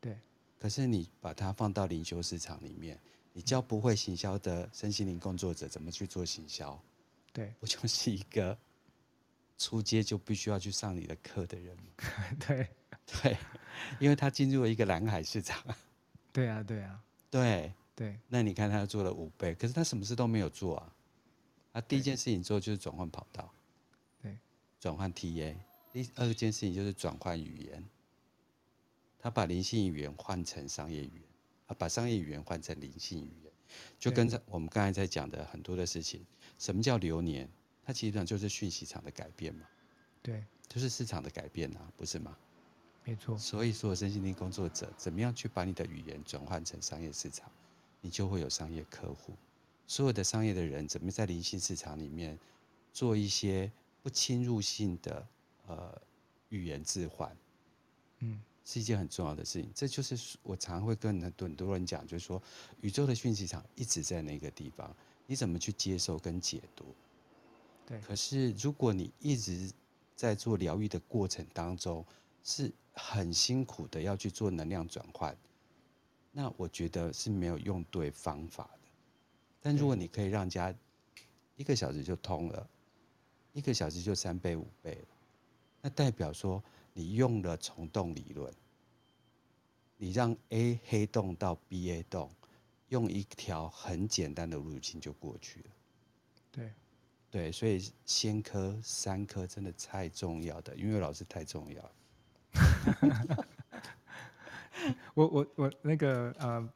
[0.00, 0.16] 对。
[0.60, 2.96] 可是你把它放到灵修市场里面，
[3.32, 6.80] 你教不会行销的身心灵工作者怎么去做行销？
[7.32, 7.52] 对。
[7.58, 8.56] 不就是一个？
[9.60, 11.76] 出街就必须要去上你的课的人，
[12.46, 12.68] 对
[13.04, 13.36] 对，
[13.98, 15.60] 因为他进入了一个蓝海市场。
[16.32, 18.16] 对啊，对啊，对对。
[18.28, 20.94] 那你看他做了五倍，可是他什么事都没有做啊。
[21.78, 23.48] 他第一件事情做就是转换跑道，
[24.20, 24.36] 对，
[24.80, 25.54] 转换 TA。
[25.92, 27.84] 第二件事情就是转换语言，
[29.20, 31.22] 他把灵性语言换成商业语言，
[31.68, 33.52] 啊把商业语言换成灵性语言，
[33.96, 36.26] 就跟我们刚才在讲的很多的事情。
[36.58, 37.48] 什么叫流年？
[37.84, 39.64] 它其实上就是讯息场的改变嘛，
[40.20, 42.36] 对，就是市场的改变啊，不是吗？
[43.04, 43.38] 没错。
[43.38, 47.48] 所以，所有身心灵工作者怎么样去把你的语言转换成商业市场，
[48.00, 49.32] 你就会有商业客户。
[49.88, 52.38] 所有的商业的人怎么在灵性市场里面
[52.92, 53.72] 做一些
[54.02, 55.26] 不侵入性的
[55.66, 56.00] 呃
[56.50, 57.34] 语言置换，
[58.18, 59.72] 嗯，是一件很重要的事情。
[59.74, 62.40] 这就是我常会跟很多很多人讲，就是说
[62.82, 64.94] 宇宙的讯息场一直在那个地方，
[65.26, 66.84] 你怎么去接受跟解读？
[67.86, 69.72] 对，可是如果你一直
[70.14, 72.04] 在做疗愈的过程当中，
[72.44, 75.34] 是很辛苦的，要去做能量转换，
[76.30, 78.77] 那我觉得是没有用对方法的。
[79.68, 80.74] 但如果你可以让家
[81.54, 82.66] 一个小时就通了，
[83.52, 85.08] 一个小时就三倍五倍了，
[85.82, 88.50] 那代表说你用了虫洞理论，
[89.98, 92.30] 你让 A 黑洞到 B A 洞，
[92.88, 95.66] 用一条很简单的路径就过去了。
[96.50, 96.72] 对。
[97.30, 101.92] 对，所以先科三科真的太重要的，因为老师太重要了。
[105.12, 106.72] 我我我那个呃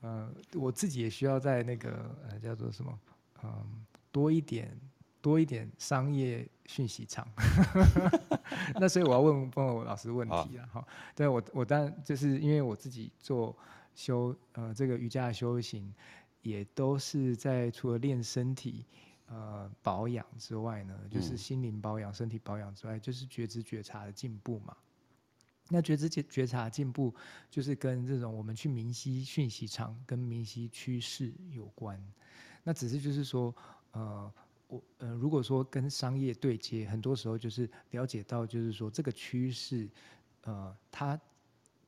[0.00, 2.98] 呃，我自己也需要在那个呃叫做什么
[3.42, 3.66] 嗯、呃、
[4.10, 4.78] 多一点
[5.20, 7.26] 多一点商业讯息场。
[8.80, 10.86] 那所以我要问问我老师问题了哈。
[11.14, 13.56] 对我我当然就是因为我自己做
[13.94, 15.92] 修呃这个瑜伽的修行，
[16.42, 18.86] 也都是在除了练身体。
[19.32, 24.76] 呃，保养之外呢，就是心灵保养、嗯、身体保养之外，就是觉知觉察的进步嘛。
[25.72, 27.14] 那觉知觉觉察进步，
[27.48, 31.98] 就是跟这种我们去明晰讯息场跟明晰趋势有关。
[32.64, 33.54] 那只是就是说，
[33.92, 34.32] 呃，
[34.66, 39.88] 我呃，如果说跟商业对接，很多时候就是了解到，就是说这个趋势，
[40.42, 41.18] 呃，它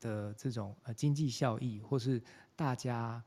[0.01, 2.23] 的这种呃经济效益，或是
[2.55, 3.23] 大家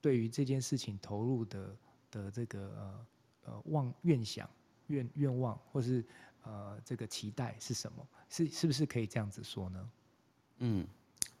[0.00, 1.76] 对于这件事情投入的
[2.10, 3.06] 的这个呃
[3.46, 4.48] 呃望愿想
[4.86, 6.04] 愿愿望，或是
[6.46, 8.06] 呃这个期待是什么？
[8.30, 9.90] 是是不是可以这样子说呢？
[10.58, 10.86] 嗯，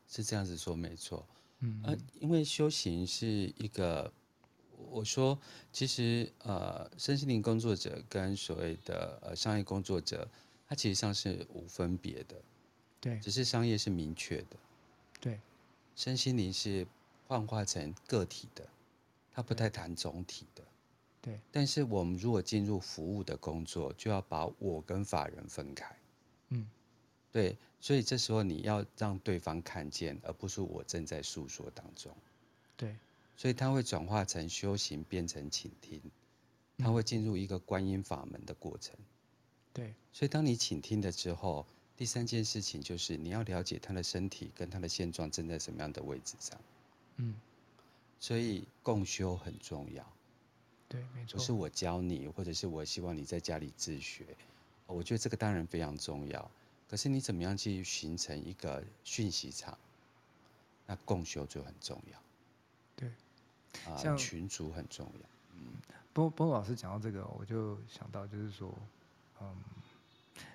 [0.08, 1.24] 是这样子说没错。
[1.60, 3.26] 嗯，呃，因为修行是
[3.56, 4.12] 一个，
[4.90, 5.38] 我说
[5.72, 10.28] 其实呃，身心灵工作者跟所谓的呃商业工作者，
[10.66, 12.36] 它其实上是无分别的。
[13.00, 14.56] 对，只是商业是明确的。
[15.20, 15.40] 对，
[15.94, 16.86] 身心灵是
[17.26, 18.68] 幻化成个体的，
[19.32, 20.62] 它不太谈总体的。
[21.26, 25.96] 对，但是我们如果进入服务的工作，就要把我跟法人分开。
[26.50, 26.64] 嗯。
[27.32, 32.16] 对，所以这时候你要让对方看见，而不是我正在诉说当中。
[32.76, 32.96] 对，
[33.36, 36.00] 所以它会转化成修行，变成倾听，
[36.78, 38.96] 它会进入一个观音法门的过程。
[39.74, 41.66] 对，所以当你倾听了之后，
[41.96, 46.58] 第三件事情就是你要了解他的身体跟他的现状正在什么样的位置上。
[47.16, 47.34] 嗯，
[48.20, 50.15] 所以共修很重要。
[50.88, 51.38] 对，没错。
[51.38, 54.24] 不是我教你，或者是我希望你在家里自学，
[54.86, 56.50] 我觉得这个当然非常重要。
[56.88, 59.76] 可是你怎么样去形成一个讯息场？
[60.86, 62.18] 那共修就很重要。
[62.94, 63.08] 对，
[63.92, 65.28] 啊、像群组很重要。
[65.54, 65.72] 嗯，
[66.12, 68.72] 波波老师讲到这个，我就想到就是说，
[69.40, 69.56] 嗯，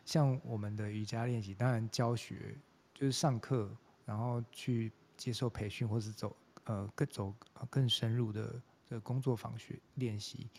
[0.05, 2.55] 像我们的瑜伽练习，当然教学
[2.93, 3.69] 就是上课，
[4.05, 7.33] 然后去接受培训，或是走呃更走
[7.69, 8.55] 更深入的
[8.91, 10.49] 这个工作坊学练习。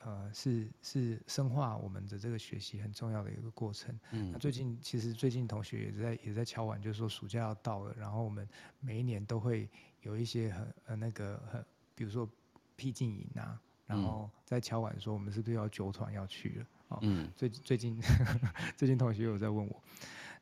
[0.00, 3.98] 呃，是是深化我们的这个学习很重要的一个过程。
[4.10, 8.46] 嗯，那最近其实最近同学也在也在敲碗，就是说暑假要到了，然后我们
[8.78, 9.68] 每一年都会
[10.02, 12.28] 有一些很呃那个很，比如说
[12.76, 16.66] 僻静营啊，然后在敲碗说我们是不是要九团要去了？
[16.88, 17.98] 哦，嗯，最最近
[18.76, 19.82] 最近同学有在问我，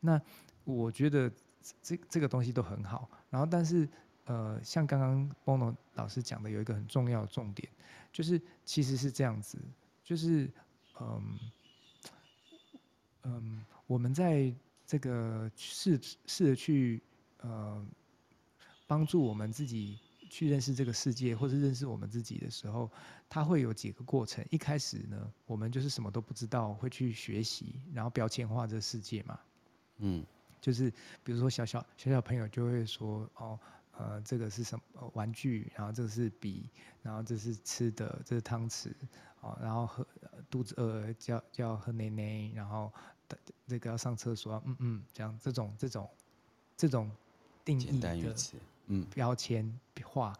[0.00, 0.20] 那
[0.64, 1.30] 我觉得
[1.80, 3.88] 这这个东西都很好，然后但是。
[4.26, 7.68] 呃，像刚刚 Bono 老师讲的，有一个很重要的重点，
[8.10, 9.58] 就是其实是这样子，
[10.02, 10.50] 就是
[10.98, 11.38] 嗯
[13.24, 14.50] 嗯，我们在
[14.86, 17.02] 这个试试着去
[17.42, 17.86] 呃
[18.86, 19.98] 帮助我们自己
[20.30, 22.90] 去认识这个世界，或是认识我们自己的时候，
[23.28, 24.42] 它会有几个过程。
[24.50, 29.38] 一开始呢，我们就是什么都不知道，会去学习，然后标签化这个世界嘛。
[29.98, 30.24] 嗯，
[30.62, 30.90] 就是
[31.22, 33.60] 比如说小小小小朋友就会说哦。
[33.96, 35.70] 呃，这个是什么玩具？
[35.76, 36.68] 然后这个是笔，
[37.02, 38.92] 然后这是吃的，这是汤匙，
[39.40, 40.06] 哦，然后喝
[40.50, 42.92] 肚子饿叫叫喝奶奶，然后
[43.66, 46.10] 这个要上厕所，嗯嗯，这样这种这种
[46.76, 47.10] 这种
[47.64, 48.34] 定义的
[48.86, 50.32] 嗯标签化，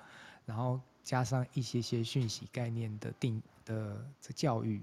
[0.44, 4.82] 然后加上一些些讯息概念的定的这教育，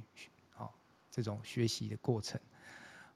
[0.52, 0.72] 好、哦，
[1.12, 2.40] 这种学习的过程。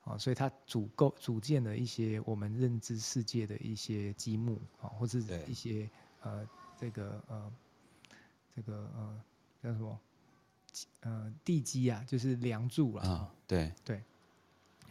[0.06, 5.90] 啊，所以它组构组建了一些我们认知世界的一些积木啊，或是一些
[6.22, 6.48] 呃
[6.80, 7.52] 这个呃
[8.56, 9.22] 这个呃
[9.64, 10.00] 叫什么
[11.02, 13.08] 呃地基啊，就是梁柱啊。
[13.08, 14.04] 啊，对对。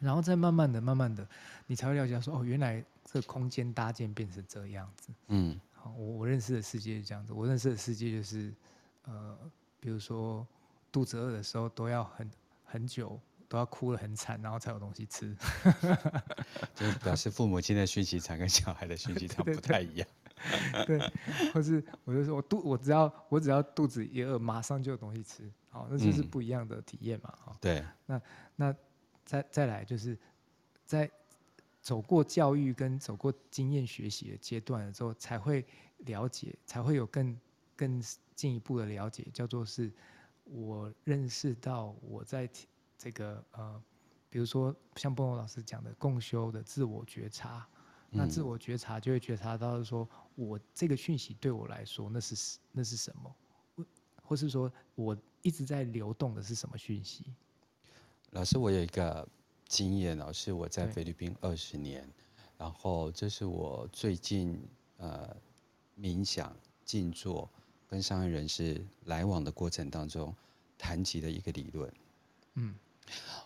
[0.00, 1.26] 然后再慢慢的、慢慢的，
[1.68, 5.12] 你才会了解说，哦，原来这个空间搭建变成这样子。
[5.28, 5.58] 嗯。
[5.72, 8.52] 好，我我认识的世界是这样子，我认识的世界就是
[9.04, 9.38] 呃，
[9.78, 10.44] 比如说
[10.90, 12.30] 肚子饿的时候都要很
[12.64, 13.20] 很久。
[13.48, 15.36] 都要哭得很惨，然后才有东西吃。
[16.74, 20.08] 就表示父母亲的讯息场跟小孩的讯息场不太一样。
[20.86, 21.12] 对， 对，
[21.52, 25.50] 或是我就说我肚我只要我只要肚子一饿，马上就有东西吃。
[25.70, 27.32] 好，那就是不一样的体验嘛。
[27.46, 27.84] 嗯、对。
[28.06, 28.20] 那
[28.56, 28.74] 那
[29.24, 30.18] 再再来就是
[30.84, 31.10] 在
[31.80, 35.64] 走过教育跟走过经验学习的阶段了之后，才会
[35.98, 37.38] 了解，才会有更
[37.76, 38.02] 更
[38.34, 39.92] 进一步的了解，叫做是
[40.44, 42.48] 我认识到我在。
[43.04, 43.82] 这个呃，
[44.30, 47.68] 比如说像波诺老师讲的共修的自我觉察，
[48.12, 53.86] 嗯、那自我觉察就会觉察到说，我这个讯息对我来说那是那是什么，
[54.22, 57.26] 或是说我一直在流动的是什么讯息？
[58.30, 59.28] 老师，我有一个
[59.68, 62.08] 经验，老师我在菲律宾二十年，
[62.56, 65.36] 然后这是我最近呃
[66.00, 67.50] 冥想静坐
[67.86, 70.34] 跟商业人士来往的过程当中
[70.78, 71.92] 谈及的一个理论，
[72.54, 72.74] 嗯。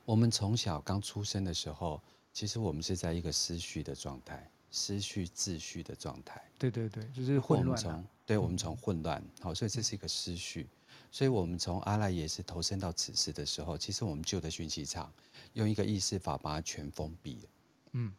[0.04, 2.00] 我们从小刚出生的时候，
[2.32, 6.42] 其实我们是在一个思绪的状态，思绪秩序的状态。
[6.58, 8.04] 对对对，就是混乱、啊。
[8.24, 10.68] 对，我们从混乱，好，所以这是一个思绪。
[11.10, 15.12] 所以我们从阿赖耶识投身到此时的时候，其实我们旧的讯息场
[15.54, 17.48] 用一个意识法把它全封闭了。
[17.92, 18.12] 嗯。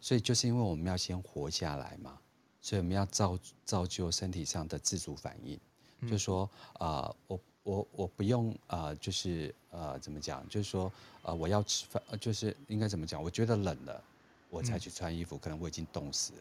[0.00, 2.18] 所以就是因为我们要先活下来嘛，
[2.60, 5.58] 所以我们要造造就身体上的自主反应，
[6.00, 10.92] 嗯、就说啊、呃，我我我不用啊、呃，就是呃怎么讲，就是说
[11.22, 13.20] 呃我要吃饭，就是应该怎么讲？
[13.20, 14.04] 我觉得冷了，
[14.48, 16.38] 我才去穿衣服，嗯、可能我已经冻死了。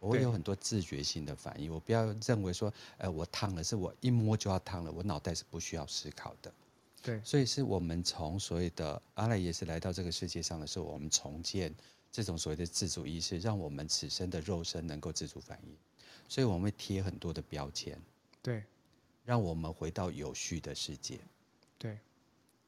[0.00, 6.52] 我会有很多自觉性的反应，我不要认为说，呃，我烫了，是我一摸就要烫了，我脑袋是不需要思考的。
[7.00, 11.72] 对，所以是我们从所谓的阿赖耶识来到这个世界上的时候，我们重建
[12.10, 15.76] 这种所谓的自主意识，让我们此生的肉身能够自主反应，
[16.28, 17.96] 所以我们会贴很多的标签，
[18.42, 18.64] 对，
[19.24, 21.18] 让我们回到有序的世界，
[21.78, 21.98] 对。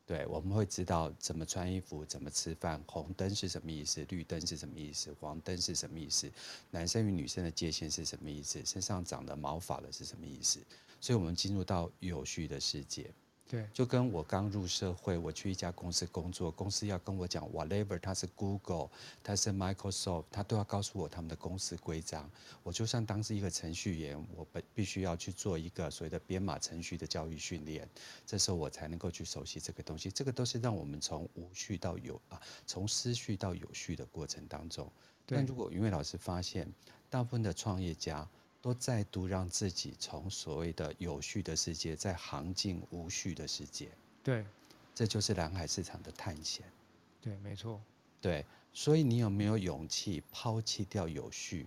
[0.07, 6.30] 对，我们会知道怎么穿衣服，怎么吃饭，红灯是什么意思，绿灯是什么意思，黄灯是什么意思，
[6.70, 10.61] 男生与女生的界限是什么意思，身上长的毛发了是什么意思，
[11.00, 13.11] 所以我们进入到有序的世界。
[13.47, 18.88] 对，就跟我刚入社会，我去一家公司工作，公司要跟我讲 whatever，他是 Google，
[19.22, 22.28] 它是 Microsoft，它都要告诉我他们的公司规章。
[22.62, 27.86] 我就算当是一个程序员，我必必须要去做一个所谓的编码程序的教育训练，
[28.24, 30.11] 这时候我才能够去熟悉这个东西。
[30.11, 34.90] 这个都是让我们从无序到有啊，从失序到有序的过程当中。
[35.26, 36.66] 但如果云伟老师发现，
[37.11, 38.26] 大部分的创业家。
[38.64, 43.90] 都再度让自己从所谓的有序的世界，再行进无序的世界。
[44.22, 44.42] 对，
[44.94, 46.64] 这就是蓝海市场的探险。
[47.20, 47.78] 对，没错。
[48.22, 48.42] 对，
[48.72, 51.66] 所以你有没有勇气抛弃掉有序，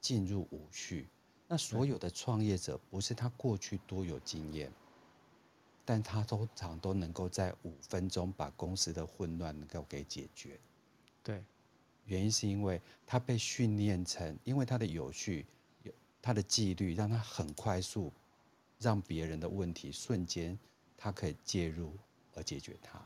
[0.00, 1.06] 进入无序？
[1.46, 4.68] 那所有的创业者，不是他过去多有经验，
[5.84, 10.58] 但他通常都能够在五分钟把公司的混乱能够给解决。
[11.22, 11.40] 对，
[12.04, 15.46] 原因是因为他被训练成，因为他的有序。
[16.22, 18.12] 他的纪律让他很快速，
[18.78, 20.56] 让别人的问题瞬间
[20.96, 21.94] 他可以介入
[22.34, 23.04] 而解决它。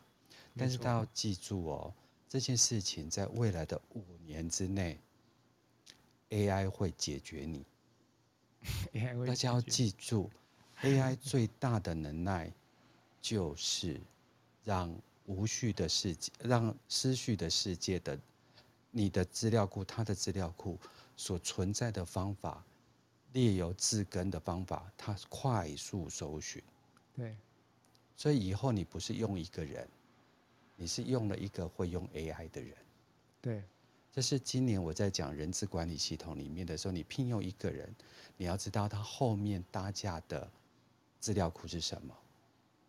[0.57, 1.95] 但是他要记住哦，
[2.29, 5.01] 这件事情在未来的五年之内
[6.31, 7.65] ，AI 会解决你。
[9.27, 10.31] 大家要记住
[10.83, 12.53] ，AI 最大的能耐
[13.21, 14.01] 就是
[14.65, 14.95] 让
[15.27, 18.19] 无序的世界、让失序的世界的
[18.91, 20.79] 你的资料库、它的资料库
[21.17, 22.65] 所存在的方法。
[23.37, 26.63] 列有字根的方法，它快速搜寻。
[27.15, 27.37] 对，
[28.17, 29.87] 所以以后你不是用一个人，
[30.75, 32.75] 你是用了一个会用 AI 的人。
[33.43, 33.63] 对，
[34.11, 37.95] 这是今年我在讲人资管理系统里面的时候，你聘用一个人，
[38.39, 40.51] 你要知道他后面搭架的
[41.21, 42.17] 资料库是什么，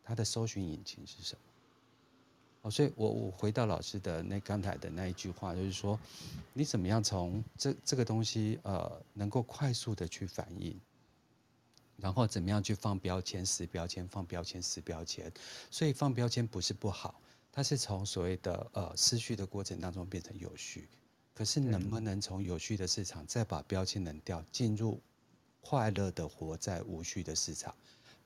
[0.02, 1.42] 他的搜寻引擎是什么。
[2.70, 5.98] 所以我我回到老师的那刚才的那一句话，就是说，
[6.52, 10.78] 你怎么样从这这个东西呃能够快速的去反应，
[11.96, 15.32] 然后怎么样去放标签、撕标签、放标签、撕标签。
[15.72, 17.22] 所以放标签不是不好，
[17.54, 20.90] 它是从所谓的呃失序的过程当中变成有序。
[21.34, 25.00] 可是能不能从有序的市场再把标签扔掉，进入
[25.62, 27.74] 快乐的活在无序的市场？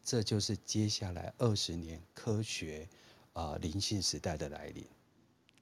[0.04, 2.90] 这就是接下来二十年科学。
[3.34, 4.86] 啊，灵性时代的来临，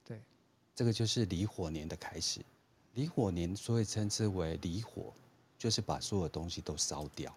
[0.04, 0.20] 对，
[0.74, 2.40] 这个就是离火年的开始。
[2.94, 5.12] 离火年所以称之为离火，
[5.56, 7.32] 就是把所有东西都烧掉。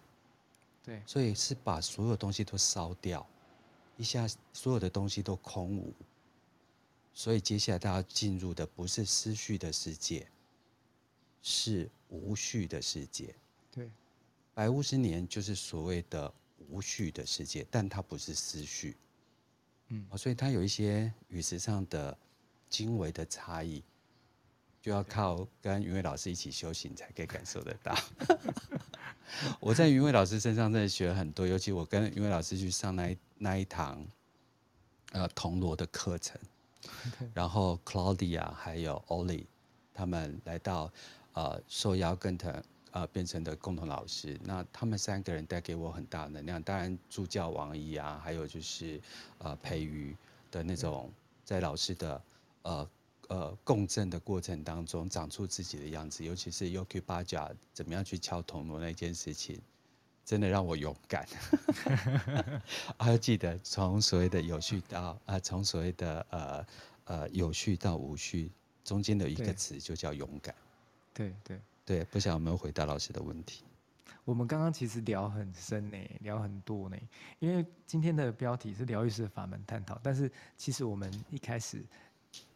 [0.82, 3.24] 对，所以是把所有东西都烧掉，
[3.96, 5.92] 一下所有的东西都空无。
[7.14, 10.26] 所以接下来大家进入的不是思绪的世界，
[11.40, 13.32] 是无序的世界。
[13.70, 13.88] 对，
[14.52, 16.34] 百五十年就是所谓的
[16.68, 18.96] 无序的世界，但它不是失序。
[19.88, 22.16] 嗯，所以它有一些语词上的
[22.68, 23.82] 精微的差异，
[24.80, 27.96] 就要靠跟云伟老师一起修行才可以感受得到。
[29.60, 34.06] 我在云伟老师身上真的学了很多，尤其我跟云伟老师去上那一那一堂
[35.12, 36.40] 呃铜锣的课程，
[37.34, 39.46] 然后 Claudia 还有 Ollie
[39.92, 40.92] 他们来到
[41.32, 42.62] 呃受邀跟他。
[42.94, 46.62] 呃，变成的共同老师，那他们三个人带给我很大能量。
[46.62, 49.00] 当然，助教王怡啊，还有就是
[49.38, 50.16] 呃培育
[50.48, 51.10] 的那种，
[51.44, 52.22] 在老师的
[52.62, 52.88] 呃
[53.26, 56.24] 呃共振的过程当中，长出自己的样子。
[56.24, 59.60] 尤其是 Yogi Bhajan 怎么样去敲铜锣那件事情，
[60.24, 61.26] 真的让我勇敢。
[62.96, 66.66] 还 要记得从所谓的有序到啊，从、呃、所谓的呃
[67.06, 68.52] 呃有序到无序，
[68.84, 70.54] 中间的一个词就叫勇敢。
[71.12, 71.56] 对对。
[71.56, 71.60] 对，
[72.10, 73.62] 不晓得有没有回答老师的问题？
[74.24, 76.96] 我们刚刚其实聊很深呢，聊很多呢。
[77.40, 81.84] 因为今天的标题是疗愈师的法门探讨，但是其实我们一开始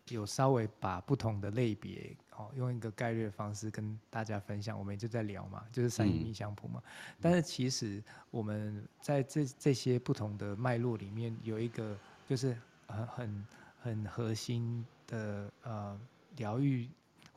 [0.08, 4.78] 有稍微把不同的类别哦，用一个概略的方式跟大家分享。
[4.78, 6.82] 我们就在聊嘛，就是三义密相谱嘛。
[6.86, 11.94] 嗯、但是其实我们在这这些不同的脉络里面，有一个
[12.26, 12.56] 就是
[12.86, 13.46] 很很
[13.82, 16.00] 很核心的呃
[16.36, 16.88] 疗愈。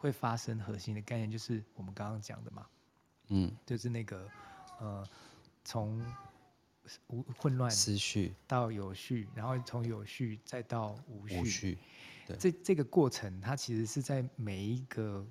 [0.02, 2.66] 会发生核心的概念，就是我们刚刚讲的嘛，
[3.28, 4.28] 嗯，就是那个
[4.80, 5.08] 呃，
[5.64, 6.04] 从
[7.06, 11.78] 无混乱思绪到有序，然后从有序再到无序，无序
[12.26, 15.24] 对，这这个过程，它其实是在每一个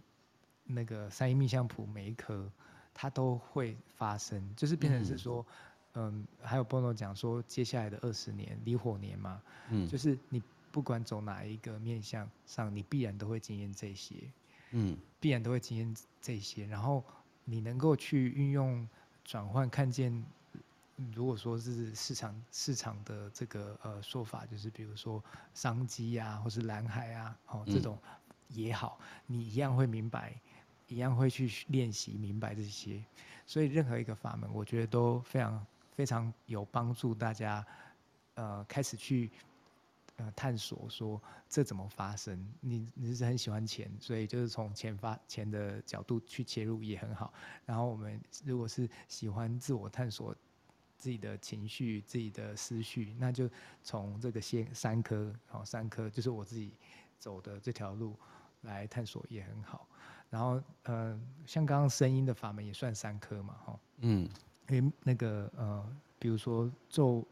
[0.63, 2.49] 那个三一命相谱每一颗，
[2.95, 5.45] 它都会发生，就是变成是说，
[5.95, 10.41] 嗯，嗯还有 Bono 讲说，接下来的二十年离火年嘛，嗯，就是你
[10.71, 14.15] 不管走哪一个面向上，你必然都会经验这些。
[14.73, 17.05] 嗯，必然都会经验这些，然后
[17.45, 18.89] 你能够去运用
[19.25, 20.25] 转换，看见，
[21.15, 25.23] 如果说是市场市场的这个呃说法，就是比如说
[25.55, 27.99] 商机啊，或是蓝海啊，哦这种
[28.49, 30.35] 也好，你一样会明白，
[30.89, 33.03] 一样会去练习明白这些，
[33.47, 35.67] 所以任何一个法门，我觉得都非常
[35.97, 37.67] 非常有帮助大家，
[38.35, 39.31] 呃开始去。
[40.21, 41.19] 呃，探索说
[41.49, 42.47] 这怎么发生？
[42.61, 47.33] 你你是很喜欢钱，所以就是从钱发钱的角度去切入也很好。
[47.65, 50.37] 然后我们如果是喜欢自我探索
[50.99, 53.49] 自己的情绪、自己的思绪，那就
[53.83, 56.71] 从这个先三颗，好三颗就是我自己
[57.19, 58.15] 走的这条路
[58.61, 59.89] 来探索也很好。
[60.29, 64.29] 然后呃，像刚刚声音的法门也算三颗嘛，哈，嗯，
[64.69, 67.27] 因为那个呃，比如说咒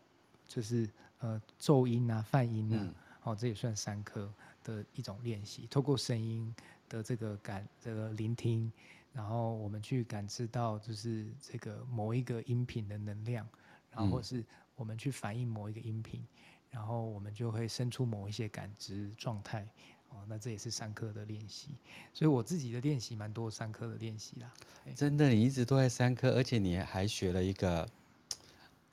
[0.46, 0.88] 就是。
[1.20, 2.94] 呃，奏音啊，泛音啊，嗯
[3.24, 5.66] 哦，这也算三科的一种练习。
[5.68, 6.54] 透过声音
[6.88, 8.70] 的这个感，这个聆听，
[9.12, 13.44] 然后我们去感知到，就是这个某一个音频的能量，
[13.90, 14.44] 然后或是
[14.76, 16.24] 我们去反映某一个音频，
[16.70, 19.66] 然后我们就会生出某一些感知状态。
[20.10, 21.70] 哦，那这也是三科的练习。
[22.14, 24.54] 所以我自己的练习蛮多三科的练习啦。
[24.94, 27.88] 真的，你一直都在三科，而且你还学了一个。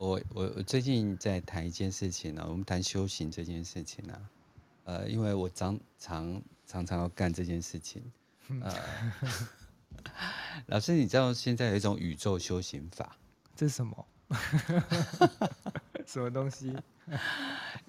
[0.06, 4.22] 我我我最近在谈一件事情呢、啊，我们谈修行这件事情呢、啊，
[4.86, 8.04] 呃，因为我常常常常要干这件事情，
[8.62, 8.72] 呃，
[10.68, 13.18] 老师，你知道现在有一种宇宙修行法，
[13.56, 14.08] 这是什么？
[16.06, 16.72] 什么东西？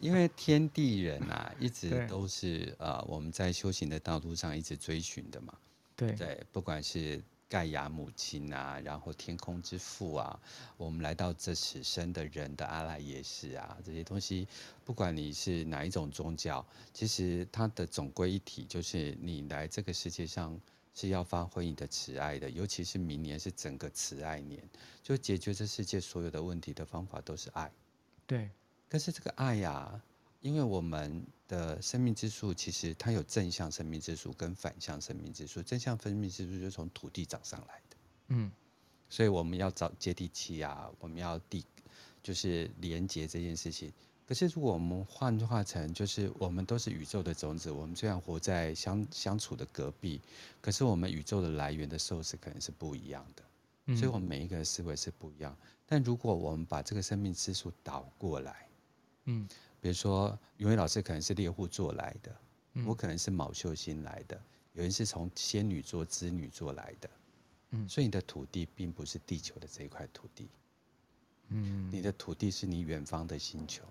[0.01, 5.53] 因为天地人啊，一直都是呃我们在修行的道路上一直追寻的嘛，
[5.95, 7.23] 对对，不管是。
[7.49, 10.41] 盖亚母亲啊，然后天空之父啊，
[10.77, 14.49] 我们来到这此生的人的阿赖耶识啊，这些东西，
[14.85, 20.61] 不管你是哪一种宗教，其实它的总归一体就是你来这个世界上
[20.95, 24.63] 是要发挥你的慈爱的，尤其是明年是整个慈爱年，
[25.03, 27.71] 就解决这世界所有的问题的方法都是爱。
[28.27, 28.51] 对，
[28.89, 30.03] 可是这个爱呀、啊。
[30.43, 35.63] 因为我们的生命之树，其实它有正向生命之树跟反向生命之树。
[35.63, 37.97] 正向生命之树就是从土地长上来的，
[38.29, 38.51] 嗯，
[39.09, 41.65] 所以我们要找接地气啊，我们要地，
[42.23, 43.93] 就是连接这件事情。
[44.27, 50.21] 可是如果我们换化成，就是我们都是宇宙的种子，我们虽然活在相相处的隔壁，
[50.61, 53.43] 可是我们宇宙的来源的 source 可能是不一样的，
[53.87, 55.57] 嗯，所以我们每一个人思维是不一样。
[55.87, 58.69] 但如果我们把这个生命之树倒过来，
[59.27, 59.49] 嗯。
[59.87, 62.37] 比如说，云伟老师可能是猎户座来的，
[62.73, 64.37] 嗯，我可能是卯宿星来的，
[64.73, 67.09] 有人是从仙女座、织女座来的，
[67.71, 70.49] 嗯，所以你的土地并不是地球的这一块土地，
[71.51, 73.85] 嗯，你的土地是你远方的星球，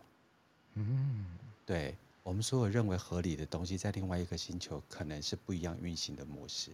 [0.73, 1.25] 嗯，
[1.65, 6.71] 对，我们所有认为合理的东西，在另外一个星球可能是不一样运行的模式，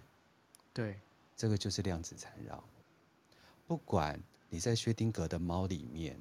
[0.73, 0.99] 对，
[1.37, 2.63] 这个就是量子缠绕，
[3.67, 4.19] 不管
[4.49, 6.19] 你在薛定谔的猫里面。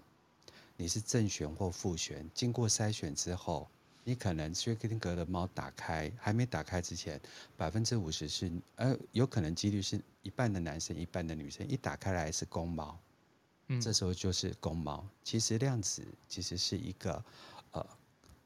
[0.80, 3.68] 你是正弦或负弦，经过筛选之后，
[4.02, 7.20] 你可能薛定谔的猫打开还没打开之前，
[7.54, 12.98] 百分之五十是呃，有可能几率是一半的男生，一半的女生，一打开来是公猫，
[13.66, 15.06] 嗯，这时候就是公猫。
[15.22, 17.22] 其实量子其实是一个
[17.72, 17.86] 呃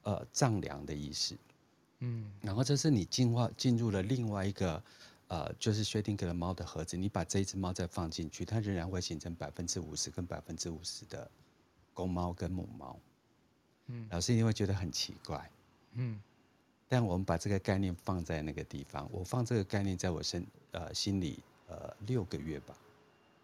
[0.02, 1.36] 呃丈量的意思，
[2.00, 4.82] 嗯，然后这是你进化进入了另外一个
[5.28, 11.30] 呃，就是薛定谔的猫的盒子，你把这一只猫再放进去，它仍然会形成百分之五十跟百分之五十的。
[11.94, 12.98] 公猫跟母猫，
[13.86, 15.50] 嗯，老师一定会觉得很奇怪，
[15.92, 16.20] 嗯，
[16.88, 21.38] 但我们把这个概念放在那个地方，我放这个概念在我身呃心里
[21.68, 22.74] 呃六个月吧，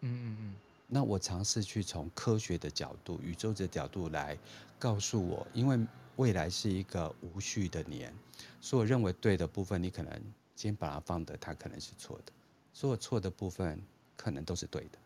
[0.01, 0.55] 嗯嗯嗯，
[0.88, 4.36] 那我尝试去从科学的角度、宇宙的角度来
[4.78, 5.78] 告诉我，因为
[6.16, 8.12] 未来是一个无序的年，
[8.61, 10.12] 所以我认为对的部分，你可能
[10.57, 12.32] 今天把它放的，它可能是错的；
[12.74, 13.80] 所有错的部分，
[14.16, 14.98] 可能都是对的，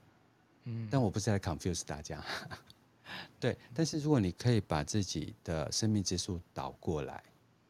[0.65, 2.25] 嗯，但我不是在 confuse 大家。
[3.39, 7.23] 对，但是如果你可以把自己的生命之树倒过来，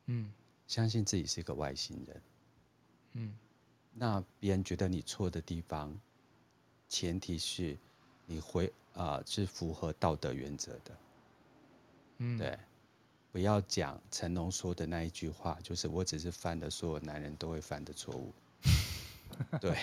[0.06, 0.32] 嗯，
[0.66, 2.22] 相信自己是一个外星人，
[3.12, 3.34] 嗯，
[3.92, 5.98] 那别人觉得你错的地方，
[6.88, 7.76] 前提是
[8.26, 10.98] 你回啊、呃、是符合道德原则的，
[12.18, 12.58] 嗯，对，
[13.32, 18.32] 不要讲成龙说的那一句话，就是我只是犯了所有男人都会犯的错误。
[19.60, 19.76] 对，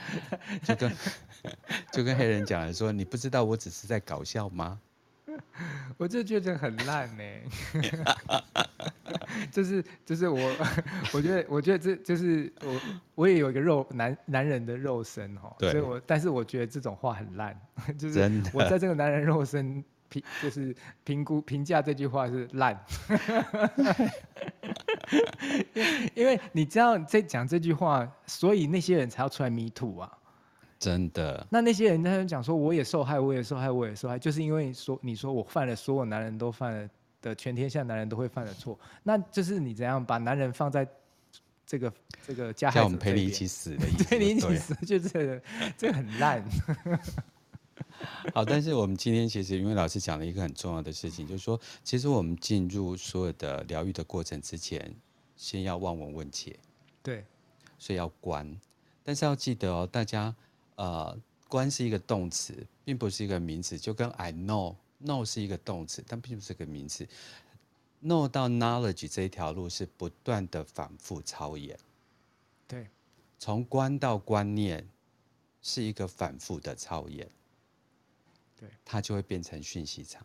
[0.62, 0.92] 就跟
[1.92, 4.80] 就跟黑人讲的说，你不知道我只是在搞笑吗？
[5.96, 7.22] 我就觉得很烂呢，
[9.50, 10.38] 就是就是我，
[11.14, 12.80] 我觉得我觉得这就是我
[13.14, 17.58] 我也有一个肉男男人的肉身哦，所以我但是我觉得这种话很烂，
[17.98, 18.20] 就是
[18.52, 22.78] 我在这个男人肉身评就是评估评价这句话是烂，
[26.14, 30.18] 因为你知道在讲这句话，所以那些人才要出来 me too 啊。
[30.78, 36.88] 真的，那那些人在讲说我也受害，我也受害，我也受害，就是因为说你说我犯了所有男人都犯了
[37.20, 40.84] 的全天下男人都会犯的错，那就是你怎样把男人放在
[41.64, 41.92] 这个
[42.26, 45.42] 这个加害者，叫我们陪你一起死的意思，陪你一起死，就这个
[45.76, 46.42] 这个很烂。
[48.34, 54.94] 好，但是我们今天其实因为老师讲了一个很重要的事情，就是说，其实我们进入所有的疗愈的过程之前，
[55.36, 56.56] 先要望闻问切，
[57.02, 57.24] 对，
[57.78, 58.58] 所以要观，
[59.02, 60.34] 但是要记得哦，大家。
[60.76, 61.16] 呃，
[61.48, 64.74] 观是一个动词，并不是一个名词，就跟 I know
[65.04, 67.06] know 是一个动词，但并不是个名词。
[68.02, 71.78] know 到 knowledge 这一条路是不断的反复操演。
[72.66, 72.88] 对，
[73.38, 74.88] 从观到观念
[75.60, 77.28] 是一个反复的操演。
[78.62, 80.24] 对，它就会变成讯息场。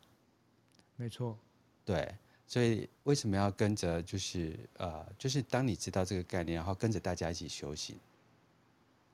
[0.95, 1.35] 没错。
[1.83, 2.15] 对，
[2.45, 3.99] 所以为什么要跟着？
[4.03, 7.99] 就是呃，就是当你知道这个概念，然后跟着大家一起修行。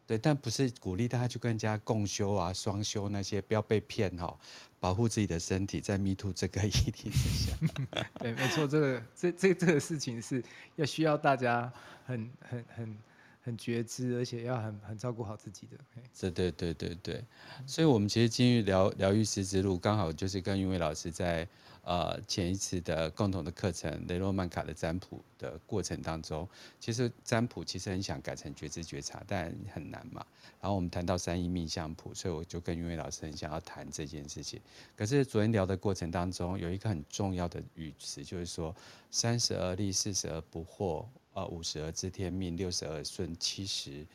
[0.05, 4.38] 对，但不是鼓励大家去跟人家共修啊、双修那些，不要被骗哈、哦，
[4.78, 7.55] 保护自己的身体，在 Me Too 这个议题之下。
[8.19, 10.43] 对，没错，这个这这这个事情是
[10.76, 11.71] 要需要大家
[12.05, 12.97] 很很很
[13.43, 15.77] 很觉知，而且要很很照顾好自己的。
[16.19, 17.23] 对对对对对，
[17.67, 21.47] 所以我们其实进入疗疗愈师之路，刚好就是跟云伟老师在。
[21.85, 26.47] 呃，前一次的共同的课程，雷诺曼卡的占卜的过程当中，
[26.79, 30.25] 其实占卜其实很想改成觉知觉察，但很难嘛。
[30.61, 34.61] 然后我们谈到三一命相谱，所以我就跟云伟老师很想要谈这件事情。
[34.95, 38.73] 可是昨天聊的过程当中，有一个很重要的语词，就是说
[39.11, 44.05] 三十而立，四十而不惑，呃，五十而知天命，六十而顺，七十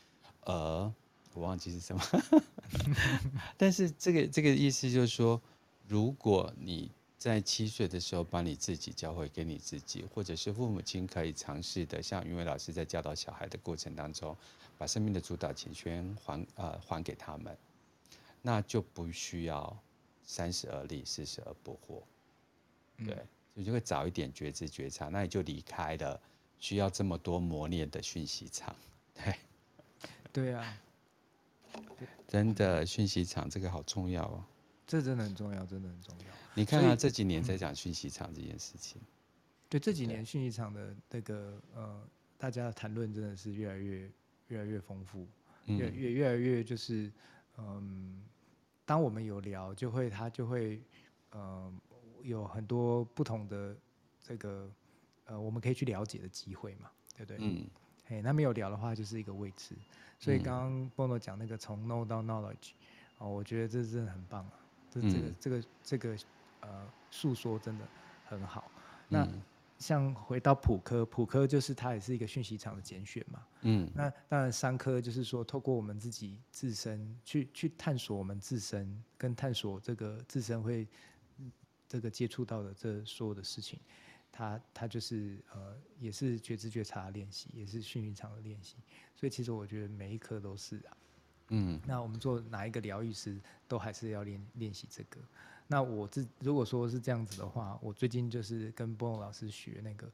[0.43, 0.55] 而
[1.35, 2.03] 我忘记是什么。
[3.57, 5.41] 但是这个这个意思就是说，
[5.87, 14.37] 如果你在七岁的时候，把你自己教会给你自己，或者是父母亲可以尝试的，像云伟老师在教导小孩的过程当中，
[14.77, 17.59] 把生命的主导权先还呃还给他们，
[18.43, 19.77] 那就不需要
[20.25, 22.03] 三十而立，四十而不惑，
[23.05, 26.21] 对，嗯、你就会早一点觉知觉察，那你就离开了
[26.59, 28.75] 需要这么多磨练的讯息场，
[29.15, 29.35] 对，
[30.33, 30.79] 对啊，
[32.27, 34.45] 真的讯息场这个好重要哦。
[34.87, 36.25] 这真的很重要，真的很重要。
[36.55, 39.01] 你看他这几年在讲讯息场这件事情，
[39.69, 42.03] 对这几年讯息场的那个呃，
[42.39, 44.11] 大家的谈论真的是越来越
[44.49, 45.29] 越来越丰富，
[45.67, 47.13] 越越越来越就是
[47.59, 48.23] 嗯，
[48.87, 50.81] 当我们有聊，就会他就会
[51.31, 51.73] 呃
[52.23, 53.77] 有很多不同的
[54.27, 54.71] 这个
[55.29, 57.39] 呃我们可以去了解的机会嘛，对不对？
[57.41, 57.65] 嗯，
[58.07, 59.75] 嘿，那没有聊的话就是一个未知，
[60.19, 62.73] 所以刚刚 Bono 讲那个从 know 到 knowledge，
[63.19, 64.53] 哦，我觉得这真的很棒啊。
[64.91, 66.17] 这这个、嗯、这个这个
[66.61, 67.87] 呃诉说真的
[68.27, 68.71] 很好。
[69.07, 69.29] 那
[69.79, 73.47] 像回到普科，普科就是它也是一个讯息场的拣选嘛。
[73.61, 73.89] 嗯。
[73.95, 80.89] 那当然三科就是说，透过我们自己自身去去探索我们自身，跟探索这个自身会
[81.87, 83.79] 这个接触到的这所有的事情，
[84.31, 88.77] 它它就是呃也是觉知觉察的练习，也是训练场的练习。
[89.15, 90.97] 所以其实我觉得每一科都是啊。
[91.49, 95.19] 嗯，那我们做哪一个疗愈师，都还是要练练习这个。
[95.67, 100.13] 那我自如果说是这样子的话，我最近就是跟波龙老师学那个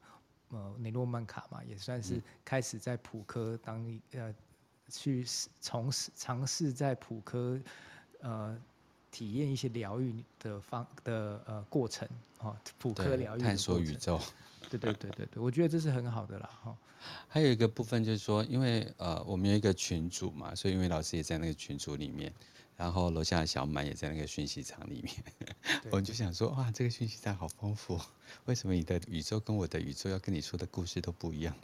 [0.49, 4.33] 呃雷诺曼卡嘛，也算是开始在普科当一呃
[4.89, 5.25] 去
[5.59, 7.59] 从事尝试在普科
[8.21, 8.57] 呃
[9.15, 12.05] 体验一些疗愈的方的呃过程
[12.39, 14.19] 哦，普科疗愈探索宇宙。
[14.69, 16.75] 对对对对对，我觉得这是很好的啦哈。
[17.29, 22.33] 还有一个部分就是说，因为呃，我们有一个群组嘛，所以因为老师也在那个群组里面，
[22.75, 25.15] 然后楼下的小满也在那个讯息场里面，
[25.91, 27.97] 我们就想说，哇，这个讯息场好丰富，
[28.47, 31.55] 为什么你的宇宙跟我的宇宙要跟你说的故事都不一样？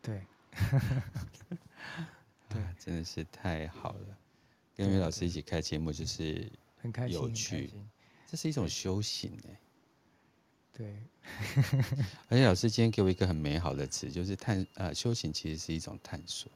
[0.00, 0.22] 对，
[2.48, 4.16] 对，真的是太好了，
[4.88, 7.70] 跟老师一起开节目就是很开心，有趣，
[8.26, 9.60] 这是一种修行哎。
[10.72, 10.96] 对，
[12.30, 16.50] 而且老师今天给我一个很美好的词，就是探呃修行其实是一种探索。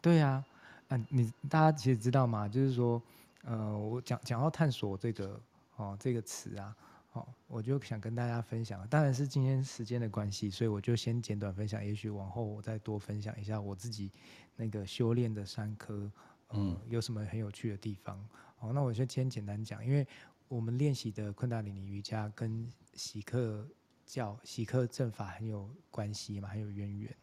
[0.00, 0.44] 对啊，
[0.88, 2.48] 嗯，你大家其实知道吗？
[2.48, 3.00] 就是说，
[3.44, 5.40] 呃，我讲讲到探索这个
[5.76, 6.76] 哦这个词啊，
[7.12, 8.84] 哦，我就想跟大家分享。
[8.88, 11.84] 当然是今天时间的关系，所以我就先简短分享。
[11.84, 14.10] 也许往后我再多分享一下我自己
[14.56, 16.10] 那个修炼的三科，
[16.50, 18.28] 嗯，有什么很有趣的地方。
[18.56, 20.06] 好，那我就先简单讲，因为
[20.48, 23.66] 我们练习的昆达里尼瑜伽跟喜克
[24.06, 27.16] 教、喜克正法很有关系嘛，很有渊源。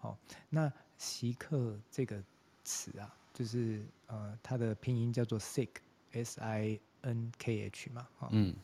[0.00, 0.16] 哦，
[0.48, 2.22] 那喜克这个
[2.64, 8.54] 词啊，就是呃，它的拼音叫做 Sikh，S I N K H 嘛，嗯。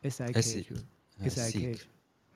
[0.00, 1.86] S I K H，S I K H，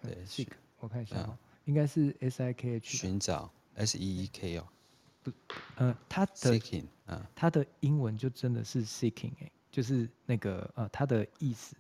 [0.02, 0.48] 对，sick，
[0.78, 4.68] 我看一下哦，应该是 S I K H，寻找，S E E K 哦，
[5.22, 5.32] 不，
[5.76, 11.76] 呃，他的，他的英文就真的是 seeking 哎，就是那个呃，他的意思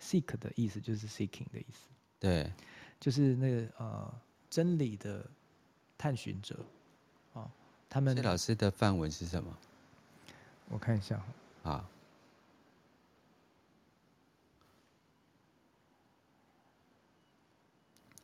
[0.00, 1.86] ，seek 的意思就是 seeking 的意思，
[2.20, 2.52] 对，
[3.00, 4.14] 就是那个呃，
[4.48, 5.24] 真理的
[5.98, 6.58] 探寻者，
[7.32, 7.50] 哦，
[7.88, 8.14] 他们。
[8.16, 9.56] 谢老师的范文是什么？
[10.68, 11.22] 我看一下
[11.62, 11.88] 啊。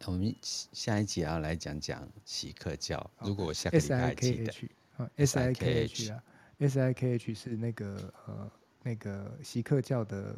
[0.07, 3.11] 我们下一集要来讲讲锡克教。
[3.21, 4.53] 如果我下个礼拜记得
[5.17, 6.25] ，S I K H 啊
[6.59, 8.51] ，S I K H 是那个呃
[8.83, 10.35] 那个锡克教的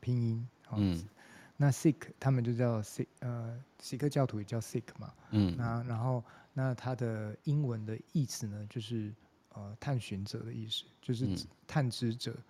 [0.00, 0.48] 拼音。
[0.72, 1.06] 嗯。
[1.58, 5.12] 那 Sikh 他们就叫 Sikh 呃锡克教徒也叫 Sikh 嘛。
[5.30, 5.54] 嗯。
[5.56, 6.24] 那然后
[6.54, 9.12] 那它的英文的意思呢，就是
[9.50, 11.28] 呃探寻者的意思，就是
[11.66, 12.32] 探知者。
[12.32, 12.44] 嗯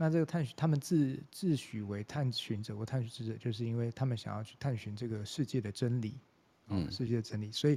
[0.00, 6.14] 那这个探寻，他们自自诩为探寻者或探寻者，就是因为他们想要去探寻这个世界的真理，
[6.68, 7.76] 嗯，世界的真理，所以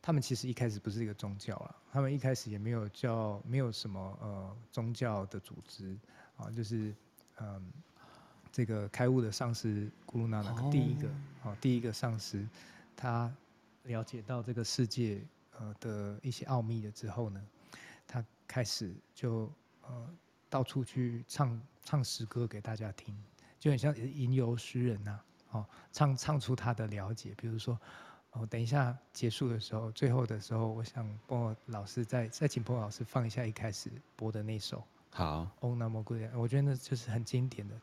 [0.00, 5.98] 他们其实一开始不是一个宗教了，他们一开始也没有叫，没有什么呃宗教的组织
[6.36, 6.94] 啊，就是
[7.40, 7.72] 嗯，
[8.52, 11.08] 这个开悟的上师古鲁那个第一个
[11.42, 12.48] 啊，第一个上师，
[12.94, 13.34] 他
[13.82, 15.20] 了解到这个世界
[15.58, 17.44] 呃的一些奥秘了之后呢，
[18.06, 19.52] 他开始就
[19.82, 20.08] 呃。
[20.50, 23.16] 到处去唱唱诗歌给大家听，
[23.58, 27.34] 就很像吟游诗人呐、啊，哦，唱唱出他的了解。
[27.36, 27.78] 比如说，
[28.32, 34.82] 哦，等一下结束的时候，最后的时候，我想波老师再再请波老师放一下一开始播的那首。
[35.10, 35.48] 好。
[35.60, 37.74] Om Namo Buddhaya，我觉得那就是很经典的、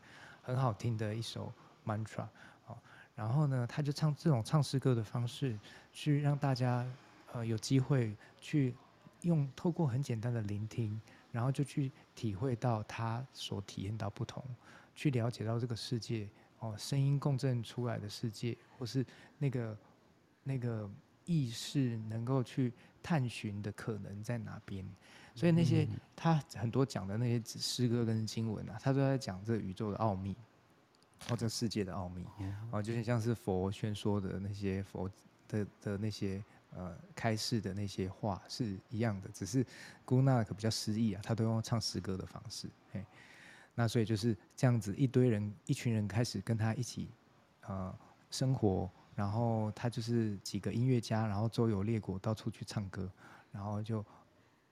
[0.42, 1.52] 很好听的一首
[1.86, 2.28] mantra。
[2.68, 2.78] 哦，
[3.16, 5.58] 然后呢，他就唱这种唱诗歌的方式，
[5.92, 6.86] 去让大家
[7.34, 8.76] 呃有机会去
[9.22, 11.02] 用透过很简单的聆听。
[11.36, 14.42] 然后就去体会到他所体验到不同，
[14.96, 16.30] 去了解到这个世界
[16.60, 19.06] 哦，声音共振出来的世界，或是
[19.38, 19.78] 那个
[20.44, 20.90] 那个
[21.26, 22.72] 意识能够去
[23.04, 24.90] 探寻的可能在哪边。
[25.36, 30.34] 所以那些他很多讲的那些诗歌跟经文啊，他都在讲这宇宙的奥秘，
[31.28, 32.26] 或这世界的奥秘，
[32.72, 35.12] 哦，就像是佛宣说的那些佛
[35.50, 36.42] 的的那些。
[36.78, 39.66] 呃，开示的那些话是一样的，只是
[40.04, 43.02] 古鲁那纳比较诗意啊，他都用唱诗歌的方式，嘿，
[43.74, 47.08] 那所以就是这样子，一堆人，一群人开始跟他一起，
[47.62, 47.98] 呃，
[48.30, 53.10] 生活，然后他就是几个音乐家，然后周游列国，到处去唱歌，
[53.54, 54.06] 然后就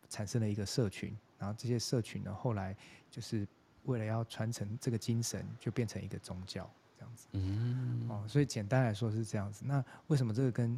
[0.10, 2.76] 产生了一个社群，然后这些社群呢，后来
[3.10, 3.48] 就是
[3.86, 9.64] 为了要传承这个精神，就变成一个宗教这样子，嗯，哦，所以简单来说是这样子。
[9.66, 10.78] 那为什么这个跟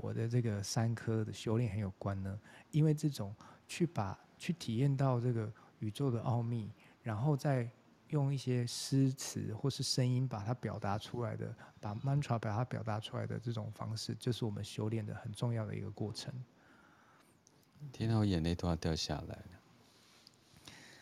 [0.00, 2.38] 我的这个三科的修炼很有关呢，
[2.70, 3.34] 因为这种
[3.66, 6.70] 去把去体验到这个宇宙的奥秘，
[7.02, 7.68] 然后再
[8.08, 16.32] 用一些诗词或是声音把它表达出来的，把 mantra 把它表达出来的这种方式，就是我们修炼的很重要的一个过程。
[17.92, 19.44] 听到我眼泪都要掉下来了。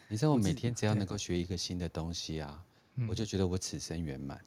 [0.09, 2.64] 你知道我每天只要能够学一个新的东西啊，
[3.09, 4.41] 我，就觉得我此生圆满。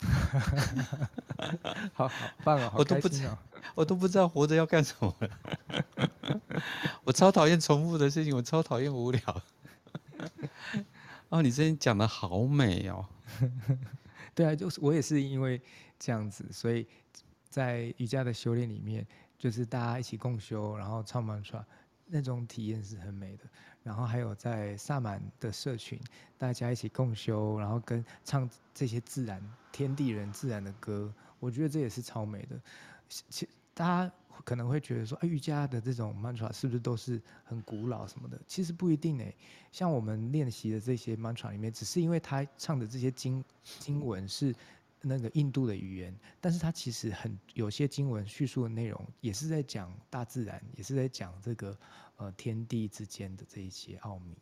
[1.92, 2.72] 好好棒哦！
[2.78, 3.38] 我都不知道，
[3.74, 5.16] 我都不知道活着要干什么。
[7.04, 9.42] 我超讨厌重复的事情，我超讨厌无聊。
[11.30, 13.06] 哦，你这讲的好美哦。
[14.34, 15.60] 对啊，就是我也是因为
[15.98, 16.86] 这样子，所以
[17.48, 19.06] 在瑜伽的修炼里面，
[19.38, 21.64] 就是大家一起共修，然后唱曼陀
[22.06, 23.44] 那种体验是很美的。
[23.82, 25.98] 然后还有在萨满的社群，
[26.36, 29.42] 大家一起共修，然后跟唱这些自然、
[29.72, 32.60] 天地人、自然的歌，我觉得这也是超美的。
[33.10, 34.12] 其大家
[34.44, 38.40] 可能会觉得说，哎，瑜伽的这种 mantra 是不是都是很古老什么的？
[38.46, 39.36] 其实不一定诶。
[39.72, 44.54] 像我们练习的这些 mantra 里面，只是因为他唱的这些经经文是
[45.02, 51.76] 那个印度的语言，但是他其实很有些经文叙述的内容也是在讲大自然，也是在讲这个。
[52.20, 54.36] 呃，天地之间的这一些奥秘，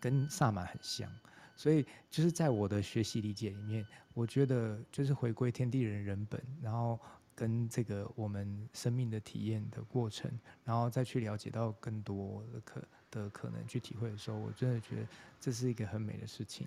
[0.00, 1.08] 跟萨满很像，
[1.54, 6.98] 所以就是在我的学习理解里面，我觉得就是回归天地人人本，然后
[7.34, 10.30] 跟这个我们生命的体验的过程，
[10.64, 15.06] 然后再去了解到更多的可的可能去体会的时候，我真的觉得
[15.40, 16.66] 这是一个很美的事情。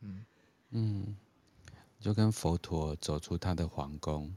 [0.00, 0.24] 嗯
[0.70, 1.16] 嗯，
[1.98, 4.34] 就跟佛陀走出他的皇宫，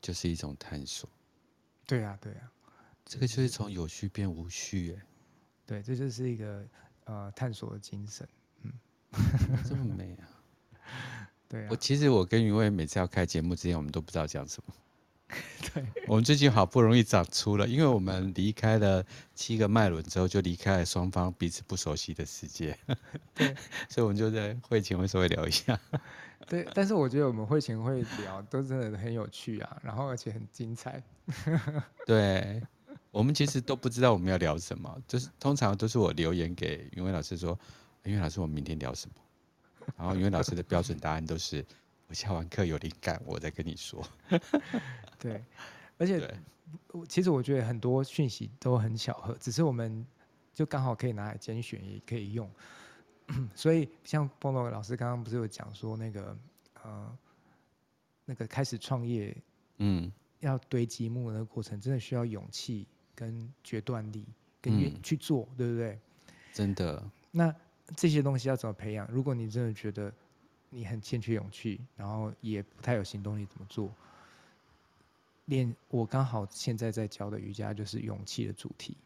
[0.00, 1.08] 就是一种探索。
[1.86, 2.72] 对呀、啊，对呀、啊，
[3.04, 5.06] 这个就是从有序变无序，哎，
[5.66, 6.68] 对，这就是一个
[7.04, 8.28] 呃探索的精神，
[8.62, 8.72] 嗯，
[9.64, 10.28] 这么美啊，
[11.50, 11.66] 对啊。
[11.70, 14.74] 我其实我跟云蔚每次要开节目之前，我们都不知道讲什么。
[15.72, 22.76] 对，我们最近好不容易长出了，因为我们离开了七个脉轮之后，就离开了双方彼此不熟悉的世界。
[23.32, 23.54] 对，
[23.88, 25.78] 所以我们就在会前会稍微聊一下。
[26.48, 31.00] 对，但是我觉得我们会前会聊都真的很有趣啊，然后而且很精彩。
[32.04, 32.60] 对，
[33.12, 37.56] 我们其实都不知道我们要聊什么，就是通常都是我留言给云伟老师说，
[38.02, 39.14] 云伟老师，我们明天聊什么？
[39.96, 41.64] 然后云蔚老师的标准答案都是。
[42.08, 44.04] 我下完课有灵感，我再跟你说。
[45.16, 45.44] 对，
[45.96, 46.36] 而且
[47.08, 50.04] 其实我觉得很多讯息都很巧合，只是我们
[50.52, 52.50] 就刚好可以拿来拣选，也可以用。
[53.54, 56.36] 所以像波诺老师刚刚不是有讲说那个
[56.82, 57.16] 呃
[58.24, 59.36] 那个开始创业，
[59.76, 60.10] 嗯，
[60.40, 64.26] 要堆积木的那个过程，真的需要勇气跟决断力，
[64.60, 66.00] 跟愿去做，嗯，对不对？
[66.52, 67.08] 真的。
[67.30, 67.54] 那
[67.96, 69.08] 这些东西要怎么培养？
[69.10, 70.12] 如果你真的觉得。
[70.72, 73.92] 你很欠缺勇气，然后也不太有行动力，怎么做？
[75.46, 78.96] 练我刚好现在在教的瑜伽就是勇气的主题，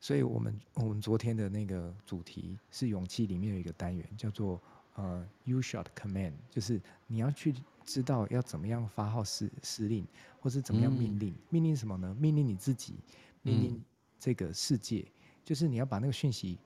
[0.00, 4.58] 所以我们我们昨天的那个主题是勇气里面有一个单元叫做
[4.94, 10.06] 呃 “You shall command”，就是你要去知道要怎么样发号施施令，
[10.40, 12.16] 或是怎么样命令，嗯、命令什么呢？
[12.18, 12.94] 命令你自己，
[13.42, 13.84] 命令
[14.18, 15.12] 这个世界，嗯、
[15.44, 16.56] 就是你要把那个讯息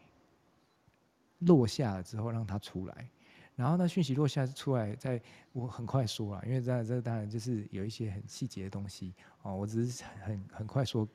[1.46, 3.08] 落下了之后，让它出来。
[3.56, 5.20] 然后呢，讯息落下出来，在
[5.52, 9.54] 我很快说了，因为这这当然就是有一些很细节的东西哦。
[9.54, 11.08] 我只是很很快说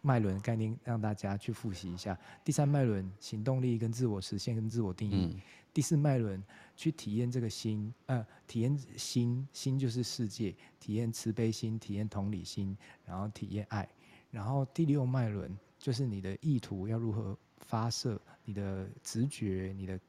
[0.00, 2.16] 脉轮概念，让大家去复习一下。
[2.44, 5.34] 第三脉轮行动力跟自我实现跟自我定义。
[5.34, 5.40] 嗯、
[5.74, 6.40] 第四脉轮
[6.76, 13.88] 去体验这个心，呃，体验心，心就是世界，体验慈悲心，体验同理心，然后体验爱。
[14.30, 18.20] 然后第六脉轮就是你的意图要如何发射，
[18.50, 20.00] 你的直觉，你的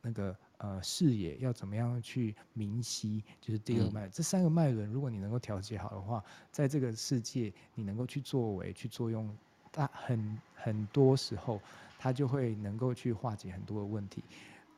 [0.00, 0.36] 那个。
[0.62, 4.06] 呃，视野要怎么样去明晰，就是第二脉。
[4.06, 6.22] 嗯、这三个脉轮，如果你能够调节好的话，
[6.52, 9.36] 在这个世界你能够去作为、去作用，
[9.72, 11.60] 它很很多时候，
[11.98, 14.22] 它就会能够去化解很多的问题，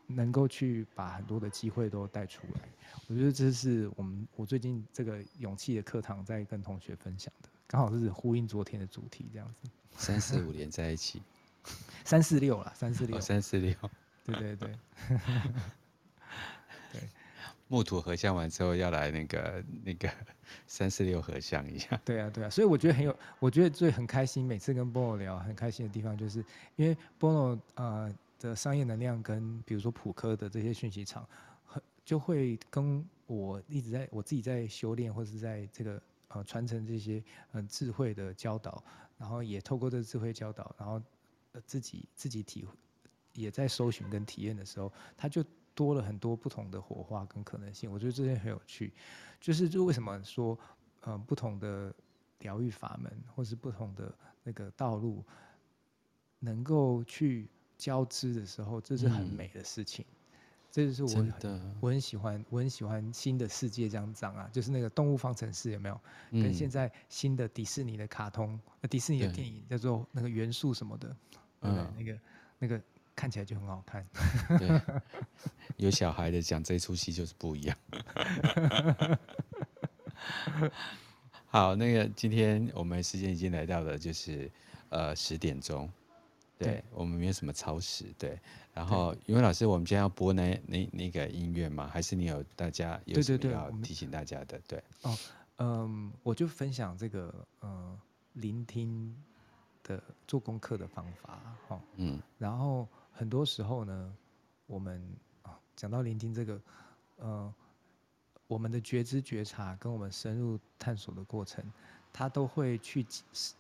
[0.07, 2.63] 能够去把很多的机会都带出来。
[3.07, 9.69] 我觉得这是我们我最近这个勇气的课堂在跟同学分享的，刚好是呼应昨天的主题这样子。
[9.99, 11.21] 三四五连在一起，
[12.05, 13.75] 三四六了，三四六，三四六。
[14.25, 14.79] 对对对，
[16.93, 17.03] 对，
[17.69, 20.11] 木土合相完之后要来那个那个
[20.67, 22.01] 三四六合相一下。
[22.05, 26.43] 对啊对啊，所以我觉得很有，我觉得最很开心，每次跟波诺聊很开心的地方，就是
[26.77, 31.27] 因为波诺呃的商业能量跟比如说普科的这些讯息场，
[31.67, 38.83] 很就会跟我一直在我自己在修炼或者是在这个呃传承这些很、呃、智慧的教导，
[39.19, 41.01] 然后也透过这个智慧教导，然后
[41.55, 42.71] 呃自己自己体会。
[43.33, 45.45] 也在搜寻跟体验的时候，它就
[45.75, 47.91] 多了很多不同的火花跟可能性。
[47.91, 48.93] 我觉得这些很有趣，
[49.41, 50.57] 就是就为什么说，
[51.01, 51.93] 呃，不同的
[52.39, 55.25] 疗愈法门或是不同的那个道路，
[56.39, 60.07] 能够去交织的时候，这是很美的事情。
[60.09, 60.39] 嗯、
[60.71, 66.01] 这就是我很的我很喜欢，我很喜欢新的世界这样长啊，就是那个动物方程式有没有？
[66.31, 71.17] 嗯、跟现在新的迪士尼的卡通，迪士尼的电影叫做那个元素什么的，
[71.65, 71.85] 对不对？
[71.99, 72.21] 那个
[72.59, 72.81] 那个。
[73.17, 74.05] 看起来就很好看。
[74.59, 74.69] 对，
[75.79, 77.77] 有小孩的讲这出戏就是不一样。
[81.47, 84.51] 好，那个今天我们时间已经来到了，就是
[84.89, 85.89] 呃十点钟。
[86.59, 88.05] 对，对我们没有什么超时。
[88.19, 88.37] 对，
[88.73, 91.87] 然后因为老师，我们今天要播那那那个音乐吗？
[91.87, 94.45] 还是你有大家有什么要提醒大家的？
[94.47, 95.11] 对，对，对，对。
[95.13, 95.19] 哦，
[95.59, 97.97] 嗯，我就分享这个呃
[98.33, 99.17] 聆听
[99.85, 101.41] 的做功课的方法。
[101.69, 102.89] 哦，嗯，然后。
[103.17, 104.13] 很多时候呢，
[104.67, 105.01] 我们
[105.43, 106.61] 啊讲到聆听这个，
[107.19, 107.55] 呃，
[108.49, 111.65] 我们的觉知觉察跟我们深入探索的过程，
[112.13, 113.07] 它都会去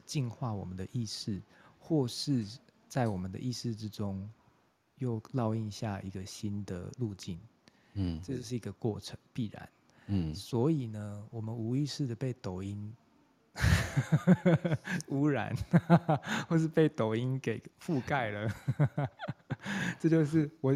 [0.04, 1.40] 净化我们的意识，
[1.78, 2.44] 或是
[2.88, 4.28] 在我们的意识之中
[4.98, 7.38] 又烙印下一个新的路径。
[7.92, 9.68] 嗯，这是一个过程，必然。
[10.08, 12.92] 嗯，所以呢，我们无意识的被抖音。
[15.08, 15.54] 污染，
[16.48, 18.50] 或是被抖音给覆盖了，
[19.98, 20.74] 这就是我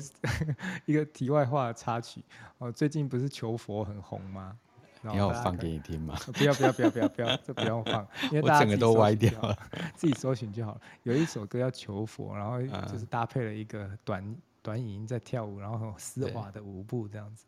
[0.84, 2.24] 一个题外话的插曲。
[2.58, 4.56] 哦，最近不是求佛很红吗？
[5.02, 6.16] 你要我放给你听吗？
[6.34, 9.56] 不要不要不要不要不要，这不用放，因为大家整个都歪掉了，
[9.94, 10.80] 自己搜寻就好了。
[11.04, 17.44] 有一首歌叫求佛，然后就是搭配了一个短短影音在跳舞，然后很丝滑的舞步这样子，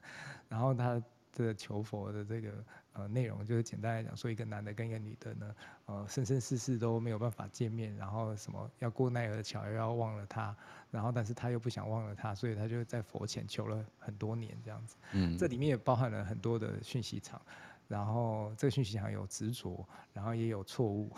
[0.48, 1.02] 然后他。
[1.32, 2.50] 的求佛的这个
[2.92, 5.54] 呃内容，就是简单来讲，说一个男的跟一个女的呢，
[5.86, 10.54] 呃，生生世世都没有办法见面，然后什么要过奈何桥又要忘了他，
[10.90, 14.96] 然后但是他又不想忘了他，所以他就在佛前求了很多年这样子。
[15.12, 17.40] 嗯，这里面也包含了很多的讯息场。
[17.88, 21.10] 然后这个讯息场有执着，然后也有错误。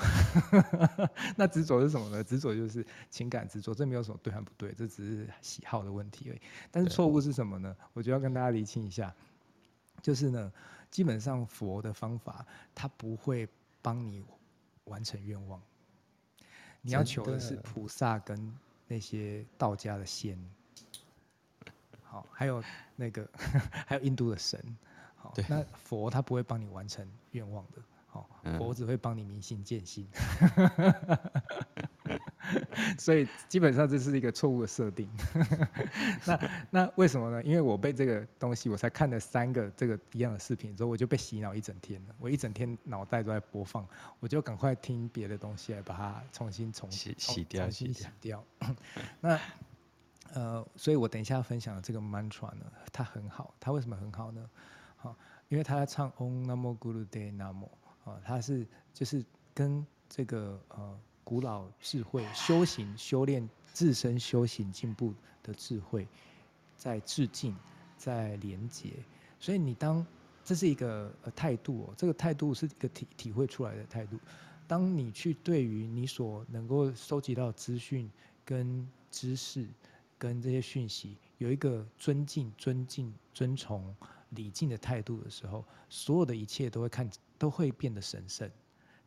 [1.37, 2.25] 那执着是什么呢？
[2.25, 6.41] 执着就是情感执着，这没有什么对和不对，这只是喜好的问题而已。
[6.71, 7.77] 但是错误是什么呢？
[7.93, 9.15] 我就要跟大家厘清一下，
[10.01, 10.51] 就是呢，
[10.93, 13.49] 基本上佛的方法，它不会
[13.81, 14.23] 帮你
[14.85, 15.61] 完成愿望。
[16.83, 20.39] 你要求的是菩萨跟那些道家的仙，
[22.05, 22.63] 好，还有
[22.95, 23.29] 那个
[23.87, 24.63] 还有印度的神。
[25.17, 28.29] 好，那佛他不会帮你完成愿望的，好，
[28.59, 30.07] 佛只会帮你明心见性。
[32.99, 35.09] 所以基本上这是一个错误的设定。
[36.27, 37.43] 那那为什么呢？
[37.43, 42.15] 因为我被这个东西，我才看了三个这个一样的视频之后，我就被洗脑一整天了。
[42.19, 43.87] 我一整天脑袋都在播放，
[44.21, 48.45] 我就赶快听别的东西来把它重新重洗洗掉，重新洗掉。
[49.21, 49.39] 那
[50.35, 53.55] 呃，所以我等一下分享的这个 mantra 呢，它很好。
[53.61, 54.49] 它为什么很好呢？
[54.97, 55.15] 好，
[55.49, 57.69] 因为他在唱 Om Namo Guru De Namo
[58.05, 66.07] 啊，它是就是跟这个呃古老智慧修行修炼自身修行进步的智慧
[66.77, 67.57] 在致敬，
[67.97, 68.91] 在连接，
[69.41, 70.05] 所以你当
[70.45, 74.19] 这是一个呃态度哦，这个态度是一个体体会出来的态度。
[74.67, 78.11] 当你去对于你所能够收集到资讯
[78.45, 79.67] 跟知识
[80.19, 83.95] 跟这些讯息有一个尊敬、尊敬、尊崇。
[84.35, 87.07] 礼敬的态度的时候，所有的一切都会看，
[87.37, 88.51] 都会变得神圣，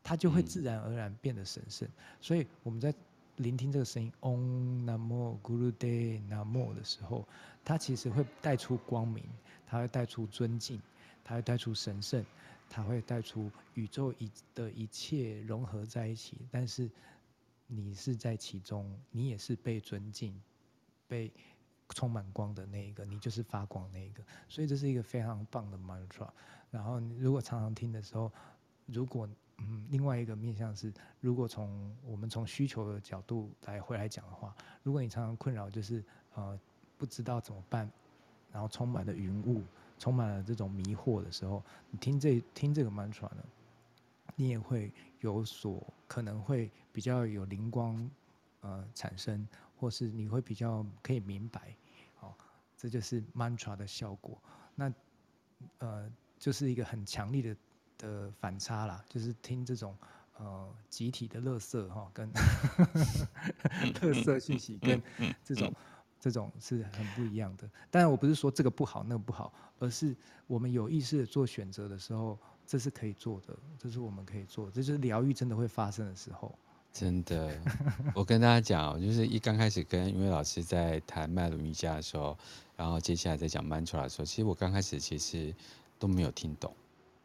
[0.05, 1.87] 它就会自然而然变得神圣。
[1.87, 1.91] 嗯、
[2.21, 2.93] 所以我们在
[3.37, 7.27] 聆听这个声音 Om Namo Guru De Namo 的时候，
[7.63, 9.23] 它其实会带出光明，
[9.65, 10.79] 它会带出尊敬，
[11.23, 12.23] 它会带出神圣，
[12.69, 16.37] 它会带出宇宙一的一切融合在一起。
[16.51, 16.87] 但是
[17.65, 20.39] 你是在其中，你也是被尊敬，
[21.07, 21.31] 被。
[21.89, 26.27] 充满光的那一个，你就是发光那一个，所以这是一个非常棒的 mantra。
[26.71, 28.31] 然后，如果常常听的时候，
[28.87, 36.03] 如果嗯，另外一个面向是，如果从我们从需求的角度来回来讲的话，如果你常常困扰就是
[36.33, 36.59] 呃
[36.97, 37.89] 不知道怎么办，
[38.51, 39.63] 然后充满了云雾，
[39.97, 43.43] 充满了这种迷惑的时候，你听这听这个 mantra 呢，
[44.35, 44.91] 你也会
[45.21, 48.09] 有所可能会比较有灵光
[48.61, 49.47] 呃产生。
[49.77, 51.75] 或是你会比较可以明白，
[52.21, 52.33] 哦，
[52.77, 54.41] 这就是 mantra 的效果。
[54.73, 54.91] 那
[55.79, 57.53] 呃，就是一个很强力的
[58.05, 59.95] 的反差啦，就是听这种
[60.37, 62.31] 呃集体的乐色哈，跟
[64.01, 65.01] 乐色讯息跟
[65.43, 65.73] 这种
[66.19, 67.67] 这种是很不一样的。
[67.89, 70.15] 当然，我不是说这个不好，那个不好，而是
[70.47, 72.37] 我们有意识的做选择的时候，
[72.67, 76.53] 这是可以做的，这是我们可以做，这就是疗愈真的会发生的时候。
[76.93, 77.53] 真的，
[78.15, 82.37] 我跟大家讲，就是一刚开始跟云伟老师在谈脉轮瑜伽的时候，
[82.77, 85.53] 然后接下来在讲 mantra 的时候，其实我刚开始其实
[85.99, 86.73] 都没有听懂，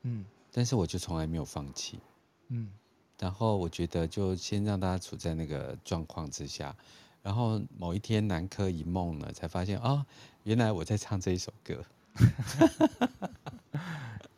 [0.02, 2.00] 嗯，但是我就从来没有放弃，
[2.48, 2.70] 嗯，
[3.18, 6.74] 然后我觉得就先让大家处在那个状况之下，
[7.22, 10.06] 然后某一天南柯一梦呢，才发现啊、哦，
[10.44, 11.84] 原来我在唱这一首歌，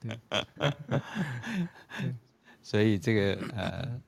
[0.01, 0.19] 对，
[2.63, 4.01] 所以这个呃。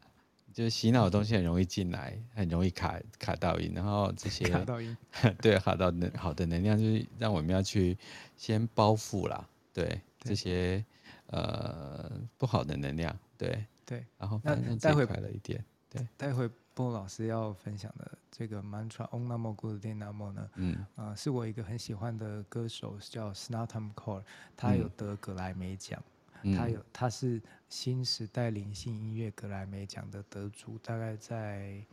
[0.55, 4.97] 就是洗脑的东西很容易进来，很容易卡卡到音，然后这些卡到音，
[5.43, 7.99] 对，卡到能好的能量就是让我们要去
[8.37, 10.85] 先包覆啦，对，对这些
[11.27, 13.65] 呃不好的能量，对。
[13.87, 20.75] 对，然后那待会快了一点，对，待会波老师要分享的这个 mantra Om Namo Guru De Namo 呢，嗯。
[20.97, 24.23] 啊、呃，是我一个很喜欢的歌手叫 Snatam Kaur，
[24.57, 26.03] 他有得格莱美奖。
[26.45, 26.57] 嗯。
[26.57, 31.85] 他有，他是新时代灵性音乐格莱美奖的得主，大概在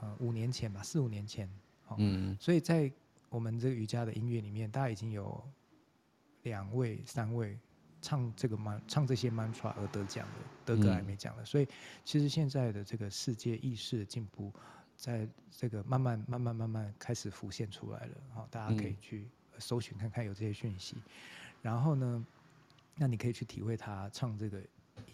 [0.00, 1.48] 呃五年前吧，四五年前，
[1.88, 2.88] 哦、嗯，所以在
[3.28, 5.42] 我们这个瑜伽的音乐里面，大概已经有
[6.44, 7.58] 两位、三位
[8.04, 11.42] 唱这个曼唱这些 mantra 而得奖的，得格莱美奖的。
[11.42, 11.66] 嗯、所以
[12.04, 14.52] 其实现在的这个世界意识的进步，
[14.94, 18.14] 在这个慢慢、慢慢、慢慢开始浮现出来了。
[18.34, 19.26] 好，大家可以去
[19.58, 20.96] 搜寻看看有这些讯息，
[21.62, 22.26] 然后呢，
[22.94, 24.60] 那你可以去体会他唱这个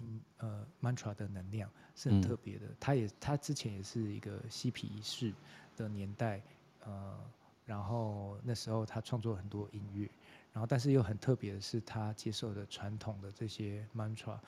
[0.00, 2.66] 音呃 mantra 的能量是很特别的。
[2.66, 5.32] 嗯、他也他之前也是一个嬉皮士
[5.76, 6.42] 的年代，
[6.84, 7.16] 呃，
[7.64, 10.10] 然后那时候他创作很多音乐，
[10.52, 14.38] 然后但是又很特别的是他接受的传统的这些 mantra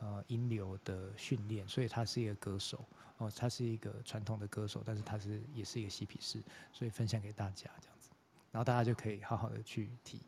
[0.00, 2.78] 呃音流的训练，所以他是一个歌手
[3.18, 6.40] 哦、呃，他是一个传统的歌手，但是他是也是一个嬉皮士，
[6.72, 8.10] 所以分享给大家这样子，
[8.52, 10.20] 然后大家就可以好好的去体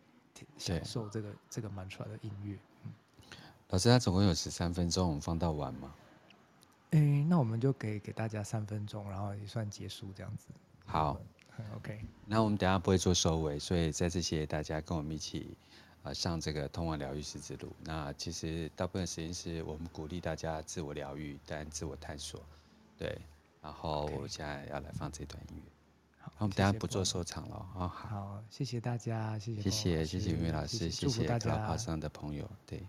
[0.58, 2.58] 享受这个这个 mantra 的音乐。
[2.84, 2.90] 嗯，
[3.68, 5.94] 老师，他总共有十三分钟，我们放到完吗？
[6.90, 10.48] 诶、欸，那我们就给给大家三分钟，然后也算结束这样子。
[10.84, 11.20] 好
[11.80, 12.00] ，OK。
[12.26, 15.56] 那我们等下不会做收尾，所以在这谢谢大家跟我们一起。
[16.02, 17.70] 啊，上这个通往疗愈师之路。
[17.84, 22.42] 那其实大部分时间是我们鼓励大家自我疗愈，但自我探索。
[22.96, 23.20] 对，
[23.60, 25.62] 然后我现在要来放这段音乐。
[26.18, 27.86] 好，我们等下不做收场了啊。
[27.86, 32.82] 好，谢谢大家，谢谢，谢谢，谢谢云伟老师，谢谢大家上的朋友，对。